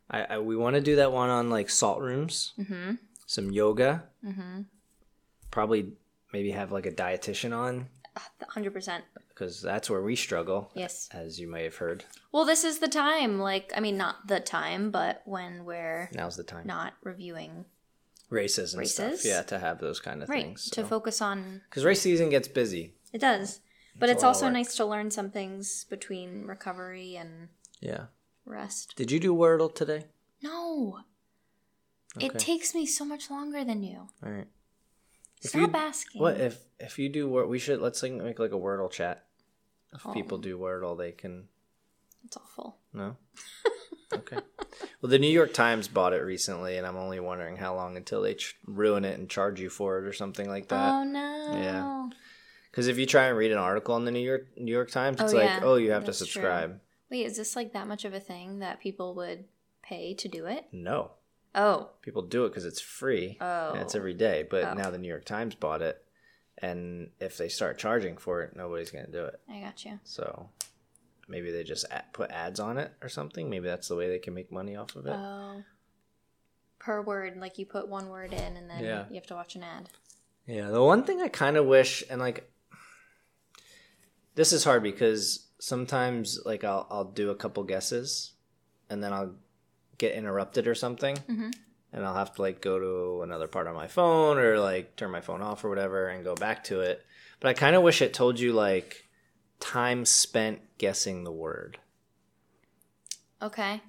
I, 0.10 0.23
I 0.23 0.38
we 0.39 0.56
want 0.56 0.75
to 0.75 0.82
do 0.82 0.97
that 0.97 1.12
one 1.12 1.30
on 1.30 1.49
like 1.49 1.69
salt 1.69 2.01
rooms 2.01 2.54
Mm-hmm. 2.60 2.95
some 3.25 3.51
yoga 3.51 4.04
Mm-hmm. 4.25 4.62
probably 5.51 5.93
maybe 6.34 6.51
have 6.51 6.71
like 6.71 6.86
a 6.86 6.91
dietitian 6.91 7.56
on 7.56 7.88
Hundred 8.47 8.73
percent. 8.73 9.04
because 9.30 9.62
that's 9.62 9.89
where 9.89 10.01
we 10.01 10.15
struggle 10.15 10.71
Yes. 10.73 11.10
as 11.12 11.38
you 11.39 11.47
may 11.49 11.63
have 11.65 11.75
heard 11.75 12.06
Well, 12.32 12.45
this 12.45 12.63
is 12.63 12.80
the 12.80 12.88
time. 12.88 13.39
Like, 13.39 13.73
I 13.75 13.82
mean, 13.82 13.97
not 13.97 14.28
the 14.28 14.39
time, 14.39 14.89
but 14.89 15.21
when 15.25 15.65
we're 15.65 16.10
now's 16.13 16.38
the 16.38 16.43
time 16.43 16.65
not 16.65 16.93
reviewing, 17.04 17.65
races 18.30 18.73
and 18.73 18.88
stuff 18.88 19.12
Races? 19.12 19.25
yeah 19.25 19.41
to 19.43 19.60
have 19.60 19.80
those 19.80 19.99
kind 19.99 20.23
of 20.23 20.30
right? 20.30 20.43
things 20.43 20.69
To 20.71 20.84
focus 20.86 21.21
on 21.21 21.62
because 21.69 21.84
race 21.84 22.01
season 22.01 22.30
gets 22.30 22.47
busy 22.47 22.93
it 23.12 23.19
does, 23.19 23.60
but 23.97 24.10
It's 24.10 24.15
it's 24.17 24.23
a 24.23 24.25
lot 24.27 24.31
of 24.31 24.36
also 24.36 24.49
nice 24.49 24.75
to 24.75 24.86
learn 24.86 25.12
some 25.12 25.29
things 25.31 25.86
between 25.89 26.45
recovery 26.45 27.15
and 27.15 27.49
yeah 27.81 28.05
rest. 28.45 28.93
did 28.95 29.12
you 29.12 29.19
do 29.19 29.34
wordle 29.36 29.73
today 29.73 30.05
No, 30.41 30.99
it 32.19 32.38
takes 32.39 32.73
me 32.75 32.86
so 32.86 33.03
much 33.05 33.29
longer 33.29 33.63
than 33.63 33.84
you. 33.84 34.08
all 34.23 34.31
right 34.31 34.47
If 35.41 35.49
Stop 35.51 35.62
you- 35.71 35.77
asking. 35.77 36.21
what 36.21 36.39
if 36.39 36.60
if 36.79 36.97
you 36.99 37.10
do 37.10 37.27
word 37.29 37.47
we 37.47 37.60
should 37.60 37.81
let's 37.81 38.01
like 38.03 38.13
make 38.13 38.39
like 38.39 38.51
a 38.51 38.55
wordle 38.60 38.89
chat 38.91 39.25
if 39.93 40.05
Oh. 40.05 40.12
people 40.13 40.38
do 40.38 40.58
wordle 40.60 40.97
they 40.97 41.12
can 41.12 41.47
It's 42.25 42.38
awful. 42.38 42.77
No. 42.93 43.17
Okay. 44.13 44.38
well, 45.01 45.10
the 45.10 45.19
New 45.19 45.29
York 45.31 45.51
Times 45.53 45.88
bought 45.89 46.13
it 46.13 46.21
recently, 46.21 46.77
and 46.77 46.88
I'm 46.88 46.95
only 46.95 47.19
wondering 47.19 47.58
how 47.58 47.75
long 47.75 47.97
until 47.97 48.21
they 48.21 48.36
ch- 48.36 48.55
ruin 48.65 49.03
it 49.03 49.19
and 49.19 49.29
charge 49.29 49.60
you 49.60 49.69
for 49.69 49.97
it 49.99 50.05
or 50.05 50.13
something 50.13 50.47
like 50.47 50.69
that. 50.69 50.89
oh 50.93 51.03
no. 51.03 51.51
Yeah. 51.51 52.10
Because 52.75 52.88
if 52.89 52.97
you 52.97 53.05
try 53.05 53.27
and 53.27 53.38
read 53.38 53.53
an 53.53 53.57
article 53.57 53.95
in 53.95 54.03
the 54.03 54.11
New 54.11 54.19
York 54.19 54.47
New 54.57 54.73
York 54.73 54.91
Times, 54.91 55.21
it's 55.21 55.31
Oh, 55.31 55.38
like, 55.38 55.45
yeah, 55.45 55.59
oh, 55.63 55.75
you 55.75 55.91
have 55.91 56.01
to 56.03 56.07
that's 56.07 56.17
true. 56.17 56.25
subscribe. 56.27 56.81
Wait, 57.09 57.25
is 57.25 57.38
this 57.38 57.55
like 57.55 57.71
that 57.71 57.88
much 57.88 58.03
of 58.03 58.13
a 58.13 58.19
thing 58.19 58.59
that 58.59 58.81
people 58.81 59.15
would 59.15 59.45
pay 59.81 60.13
to 60.15 60.27
do 60.27 60.45
it? 60.45 60.65
No, 60.73 61.11
Oh, 61.57 61.91
people 62.01 62.21
do 62.21 62.43
it 62.43 62.49
because 62.49 62.65
it's 62.65 62.81
free 62.81 63.38
and 63.39 63.79
it's 63.79 63.95
Oh. 63.95 63.99
every 63.99 64.13
day. 64.13 64.43
But 64.43 64.65
Oh. 64.65 64.73
now 64.73 64.91
the 64.91 64.97
New 64.97 65.07
York 65.07 65.23
Times 65.23 65.55
bought 65.55 65.81
it, 65.81 66.03
and 66.57 67.11
if 67.21 67.38
they 67.38 67.47
start 67.47 67.77
charging 67.77 68.17
for 68.17 68.41
it, 68.41 68.57
nobody's 68.57 68.91
gonna 68.91 69.07
do 69.07 69.23
it. 69.23 69.39
I 69.49 69.61
got 69.61 69.85
you. 69.85 70.01
So 70.03 70.49
maybe 71.29 71.51
they 71.53 71.63
just 71.63 71.85
put 72.11 72.29
ads 72.31 72.59
on 72.59 72.77
it 72.77 72.91
or 73.01 73.07
something. 73.07 73.49
Maybe 73.49 73.67
that's 73.67 73.88
the 73.88 73.95
way 73.95 74.09
they 74.09 74.19
can 74.19 74.33
make 74.33 74.51
money 74.51 74.75
off 74.75 74.97
of 74.97 75.05
it. 75.07 75.13
Oh. 75.15 75.63
Per 76.79 77.01
word, 77.01 77.38
like 77.38 77.57
you 77.57 77.65
put 77.65 77.88
one 77.88 78.09
word 78.09 78.33
in 78.33 78.57
and 78.57 78.69
then 78.69 78.83
Yeah. 78.83 79.05
you 79.07 79.15
have 79.15 79.27
to 79.27 79.33
watch 79.35 79.55
an 79.55 79.63
ad. 79.63 79.88
Yeah, 80.45 80.69
the 80.71 80.83
one 80.83 81.03
thing 81.05 81.21
I 81.21 81.29
kind 81.29 81.55
of 81.55 81.65
wish, 81.65 82.03
and 82.09 82.19
like, 82.19 82.51
this 84.35 84.53
is 84.53 84.63
hard 84.63 84.83
because 84.83 85.47
sometimes 85.59 86.39
like 86.45 86.63
I'll 86.63 86.85
I'll 86.89 87.05
do 87.11 87.29
a 87.31 87.35
couple 87.35 87.63
guesses, 87.63 88.33
and 88.89 89.03
then 89.03 89.11
I'll 89.13 89.33
get 89.97 90.13
interrupted 90.15 90.67
or 90.67 90.75
something, 90.75 91.15
Mhm. 91.29 91.53
and 91.93 92.05
I'll 92.05 92.15
have 92.15 92.35
to 92.35 92.41
like 92.41 92.61
go 92.61 92.77
to 92.79 93.23
another 93.23 93.47
part 93.47 93.67
on 93.67 93.75
my 93.75 93.87
phone 93.87 94.37
or 94.37 94.59
like 94.59 94.95
turn 94.97 95.11
my 95.11 95.21
phone 95.21 95.41
off 95.41 95.63
or 95.63 95.69
whatever 95.69 96.07
and 96.07 96.23
go 96.23 96.35
back 96.35 96.63
to 96.65 96.81
it. 96.81 97.05
But 97.39 97.49
I 97.49 97.53
kind 97.53 97.75
of 97.75 97.83
wish 97.83 98.01
it 98.01 98.13
told 98.13 98.39
you 98.39 98.51
like 98.53 99.07
time 99.59 100.05
spent 100.05 100.59
guessing 100.77 101.23
the 101.23 101.31
word, 101.31 101.79
Okay. 103.41 103.81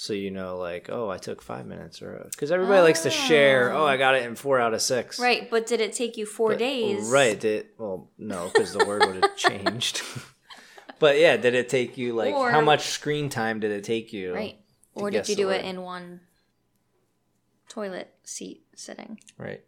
So 0.00 0.12
you 0.12 0.30
know 0.30 0.56
like 0.56 0.88
oh 0.90 1.10
I 1.10 1.18
took 1.18 1.42
five 1.42 1.66
minutes 1.66 2.00
or 2.00 2.24
because 2.30 2.52
everybody 2.52 2.82
likes 2.82 3.02
to 3.02 3.10
share 3.10 3.72
Oh. 3.72 3.82
oh 3.82 3.84
I 3.84 3.94
ah. 3.94 3.96
got 3.96 4.14
it 4.14 4.22
in 4.22 4.36
four 4.36 4.60
out 4.60 4.72
of 4.72 4.80
six 4.80 5.18
Right, 5.18 5.50
but 5.50 5.66
did 5.66 5.80
it 5.80 5.92
take 5.92 6.16
you 6.16 6.24
four 6.24 6.50
But- 6.50 6.58
days? 6.58 7.08
Right. 7.08 7.38
Did 7.38 7.66
well, 7.78 8.08
no, 8.16 8.48
because 8.54 8.72
the 8.72 8.86
word 8.86 9.04
would 9.04 9.24
have 9.24 9.36
changed. 9.48 10.02
but 11.00 11.18
yeah, 11.18 11.36
did 11.36 11.54
it 11.54 11.68
take 11.68 11.98
you 11.98 12.14
like 12.14 12.32
how 12.32 12.60
much 12.60 12.86
screen 12.86 13.28
time 13.28 13.58
did 13.58 13.72
it 13.72 13.82
take 13.82 14.12
you? 14.12 14.34
Right. 14.34 14.58
Or 14.94 15.10
did 15.10 15.28
you 15.28 15.34
do 15.34 15.48
it 15.48 15.64
in 15.64 15.82
one 15.82 16.20
toilet 17.68 18.14
seat 18.22 18.66
sitting? 18.76 19.18
Right. 19.36 19.64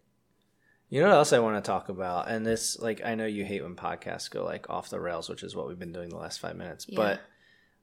You 0.91 1.01
know 1.01 1.09
what 1.09 1.17
else 1.17 1.33
I 1.33 1.41
want 1.41 1.63
to 1.63 1.69
talk 1.69 1.89
about? 1.89 2.29
And 2.29 2.45
this, 2.45 2.79
like, 2.79 3.01
I 3.05 3.15
know 3.15 3.27
you 3.27 3.45
hate 3.45 3.63
when 3.63 3.77
podcasts 3.77 4.29
go 4.29 4.45
like 4.45 4.69
off 4.71 4.91
the 4.91 4.99
rails, 4.99 5.29
which 5.29 5.43
is 5.43 5.55
what 5.55 5.69
we've 5.69 5.79
been 5.79 5.93
doing 5.93 6.09
the 6.09 6.17
last 6.17 6.41
five 6.41 6.57
minutes. 6.57 6.87
Yeah. 6.89 6.97
But 6.97 7.21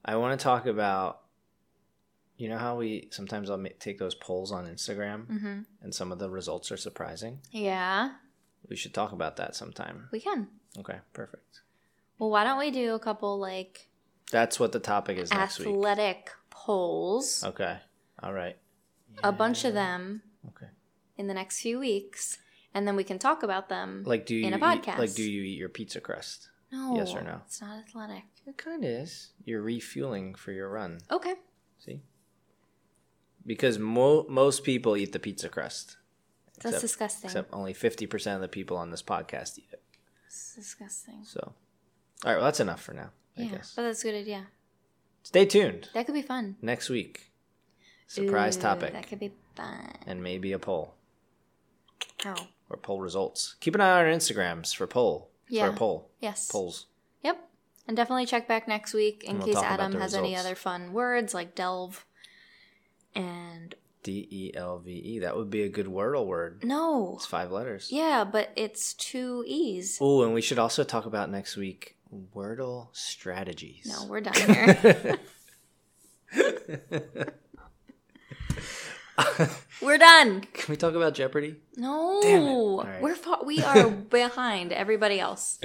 I 0.04 0.18
want 0.18 0.38
to 0.38 0.44
talk 0.44 0.66
about, 0.66 1.22
you 2.38 2.48
know 2.50 2.58
how 2.58 2.78
we 2.78 3.08
sometimes 3.12 3.50
I'll 3.50 3.64
take 3.80 3.98
those 4.00 4.16
polls 4.16 4.52
on 4.52 4.66
Instagram, 4.68 5.26
Mm-hmm. 5.28 5.60
and 5.82 5.94
some 5.96 6.12
of 6.12 6.20
the 6.20 6.30
results 6.30 6.72
are 6.72 6.78
surprising. 6.78 7.40
Yeah, 7.52 8.12
We 8.70 8.76
should 8.76 8.94
talk 8.94 9.12
about 9.12 9.36
that 9.38 9.56
sometime. 9.56 10.08
we 10.12 10.20
can. 10.20 10.48
Okay, 10.78 11.00
perfect. 11.14 11.62
Well, 12.20 12.30
why 12.30 12.44
don't 12.44 12.60
we 12.60 12.72
do 12.72 12.94
a 12.96 13.00
couple 13.00 13.40
like 13.40 13.90
That's 14.32 14.60
what 14.60 14.72
the 14.72 14.80
topic 14.80 15.18
is 15.18 15.32
next 15.32 15.60
week. 15.60 15.68
athletic 15.70 16.32
polls, 16.50 17.44
Okay. 17.44 17.78
All 18.22 18.34
right. 18.34 18.58
a 19.24 19.32
bunch 19.32 19.64
of 19.66 19.74
them 19.74 20.22
Okay. 20.50 20.68
in 21.18 21.28
the 21.28 21.34
next 21.34 21.62
few 21.62 21.80
weeks, 21.80 22.38
and 22.74 22.88
then 22.88 22.96
we 22.96 23.04
can 23.04 23.18
talk 23.20 23.42
about 23.44 23.70
them. 23.70 24.04
Like, 24.06 24.26
do 24.26 24.36
you 24.36 24.46
in 24.46 24.54
a 24.54 24.58
eat- 24.58 24.62
podcast. 24.64 24.98
like 25.00 25.14
do 25.16 25.24
you 25.24 25.42
eat 25.44 25.58
your 25.58 25.70
pizza 25.70 26.02
crust? 26.02 26.50
no, 26.72 26.96
yes 26.98 27.14
or 27.16 27.22
no? 27.24 27.40
It's 27.46 27.62
not 27.62 27.78
athletic. 27.80 28.24
It 28.46 28.58
kind 28.58 28.84
of 28.84 28.90
is. 28.90 29.30
You're 29.46 29.62
refueling 29.62 30.36
for 30.36 30.52
your 30.52 30.70
run. 30.70 31.00
Okay. 31.10 31.36
See, 31.80 32.02
because 33.48 33.80
mo- 33.80 34.26
most 34.30 34.64
people 34.64 34.96
eat 34.96 35.14
the 35.14 35.20
pizza 35.20 35.50
crust. 35.50 35.98
That's 36.58 36.66
Except- 36.68 36.82
disgusting. 36.82 37.28
Except 37.30 37.54
only 37.54 37.74
fifty 37.74 38.06
percent 38.06 38.36
of 38.36 38.42
the 38.42 38.48
people 38.48 38.78
on 38.78 38.92
this 38.92 39.02
podcast 39.02 39.58
eat 39.58 39.70
it. 39.72 39.82
It's 40.28 40.54
disgusting. 40.56 41.24
So, 41.24 41.40
all 41.42 41.54
right. 42.32 42.36
Well, 42.36 42.46
that's 42.46 42.60
enough 42.60 42.82
for 42.84 42.94
now. 42.94 43.10
I 43.38 43.42
Yeah, 43.44 43.50
guess. 43.50 43.74
but 43.76 43.84
that's 43.84 44.02
a 44.04 44.08
good 44.08 44.16
idea. 44.20 44.48
Stay 45.24 45.46
tuned 45.46 45.90
That 45.94 46.06
could 46.06 46.16
be 46.16 46.22
fun. 46.22 46.56
next 46.62 46.90
week. 46.90 47.32
Surprise 48.08 48.58
Ooh, 48.58 48.62
topic 48.62 48.94
That 48.94 49.08
could 49.08 49.20
be 49.20 49.34
fun. 49.56 49.94
and 50.06 50.24
maybe 50.24 50.52
a 50.54 50.60
poll 50.60 50.96
Oh, 52.26 52.48
or 52.70 52.78
poll 52.78 53.02
results. 53.02 53.56
Keep 53.60 53.76
an 53.76 53.82
eye 53.82 53.92
on 54.00 54.06
our 54.06 54.12
Instagrams 54.12 54.74
for 54.76 54.88
poll. 54.88 55.30
Yeah. 55.50 55.68
For 55.68 55.74
a 55.74 55.78
poll. 55.78 56.10
yes. 56.20 56.50
Polls. 56.52 56.88
Yep. 57.24 57.48
And 57.88 57.96
definitely 57.96 58.26
check 58.26 58.48
back 58.48 58.68
next 58.68 58.94
week 58.94 59.24
in 59.24 59.38
we'll 59.38 59.48
case 59.48 59.58
Adam 59.58 59.94
has 60.00 60.14
any 60.16 60.36
other 60.36 60.56
fun 60.56 60.92
words 60.94 61.34
like 61.34 61.54
delve 61.54 62.06
and 63.18 63.76
D 64.04 64.28
E 64.32 64.52
L 64.56 64.80
V 64.80 64.92
E. 64.92 65.20
That 65.20 65.36
would 65.36 65.50
be 65.50 65.64
a 65.64 65.70
good 65.70 65.88
Wordle 65.88 66.26
word. 66.26 66.64
no. 66.64 67.16
It's 67.16 67.26
five 67.26 67.52
letters. 67.52 67.90
Yeah, 67.92 68.24
but 68.24 68.52
it's 68.56 68.94
two 68.94 69.44
E's. 69.48 69.98
Oh, 70.02 70.24
and 70.24 70.34
we 70.34 70.42
should 70.42 70.60
also 70.60 70.84
talk 70.84 71.06
about 71.06 71.30
next 71.30 71.58
week 71.58 71.96
Wordle 72.36 72.88
strategies. 72.94 73.86
No, 73.86 74.06
we're 74.08 74.22
done 74.22 74.34
here. 74.36 75.18
we're 79.82 79.98
done. 79.98 80.42
Can 80.54 80.72
we 80.72 80.78
talk 80.78 80.94
about 80.94 81.14
Jeopardy? 81.14 81.56
No. 81.76 82.20
Damn 82.22 82.44
it. 82.44 82.48
All 82.50 82.84
right. 82.84 83.02
We're 83.02 83.16
fa- 83.16 83.40
we 83.44 83.62
are 83.64 83.90
behind 83.90 84.72
everybody 84.72 85.20
else 85.20 85.60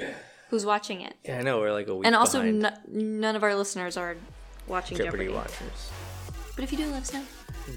who's 0.49 0.65
watching 0.65 1.01
it. 1.01 1.15
Yeah, 1.23 1.39
I 1.39 1.41
know 1.43 1.59
we're 1.59 1.71
like 1.71 1.87
a 1.87 1.95
week 1.95 2.05
And 2.07 2.15
also 2.15 2.41
n- 2.41 2.71
none 2.87 3.35
of 3.35 3.43
our 3.43 3.55
listeners 3.55 3.95
are 3.97 4.15
watching 4.67 4.97
Jeopardy, 4.97 5.25
Jeopardy. 5.25 5.33
watchers. 5.33 5.91
But 6.55 6.63
if 6.63 6.71
you 6.71 6.77
do, 6.77 6.87
let 6.87 7.03
us 7.03 7.13
know. 7.13 7.23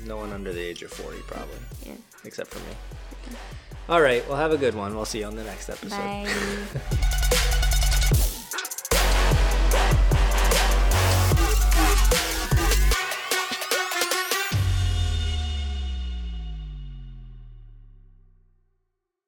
No 0.05 0.17
one 0.17 0.33
under 0.33 0.53
the 0.53 0.61
age 0.61 0.83
of 0.83 0.91
forty, 0.93 1.19
probably, 1.27 1.59
Yeah. 1.85 1.93
except 2.25 2.51
for 2.51 2.59
me. 2.61 3.37
All 3.89 4.01
right, 4.01 4.27
well, 4.29 4.37
have 4.37 4.53
a 4.53 4.59
good 4.59 4.75
one. 4.75 4.95
We'll 4.97 5.05
see 5.05 5.21
you 5.21 5.27
on 5.27 5.37
the 5.37 5.45
next 5.45 5.69
episode. 5.69 5.91
Bye. 5.91 6.29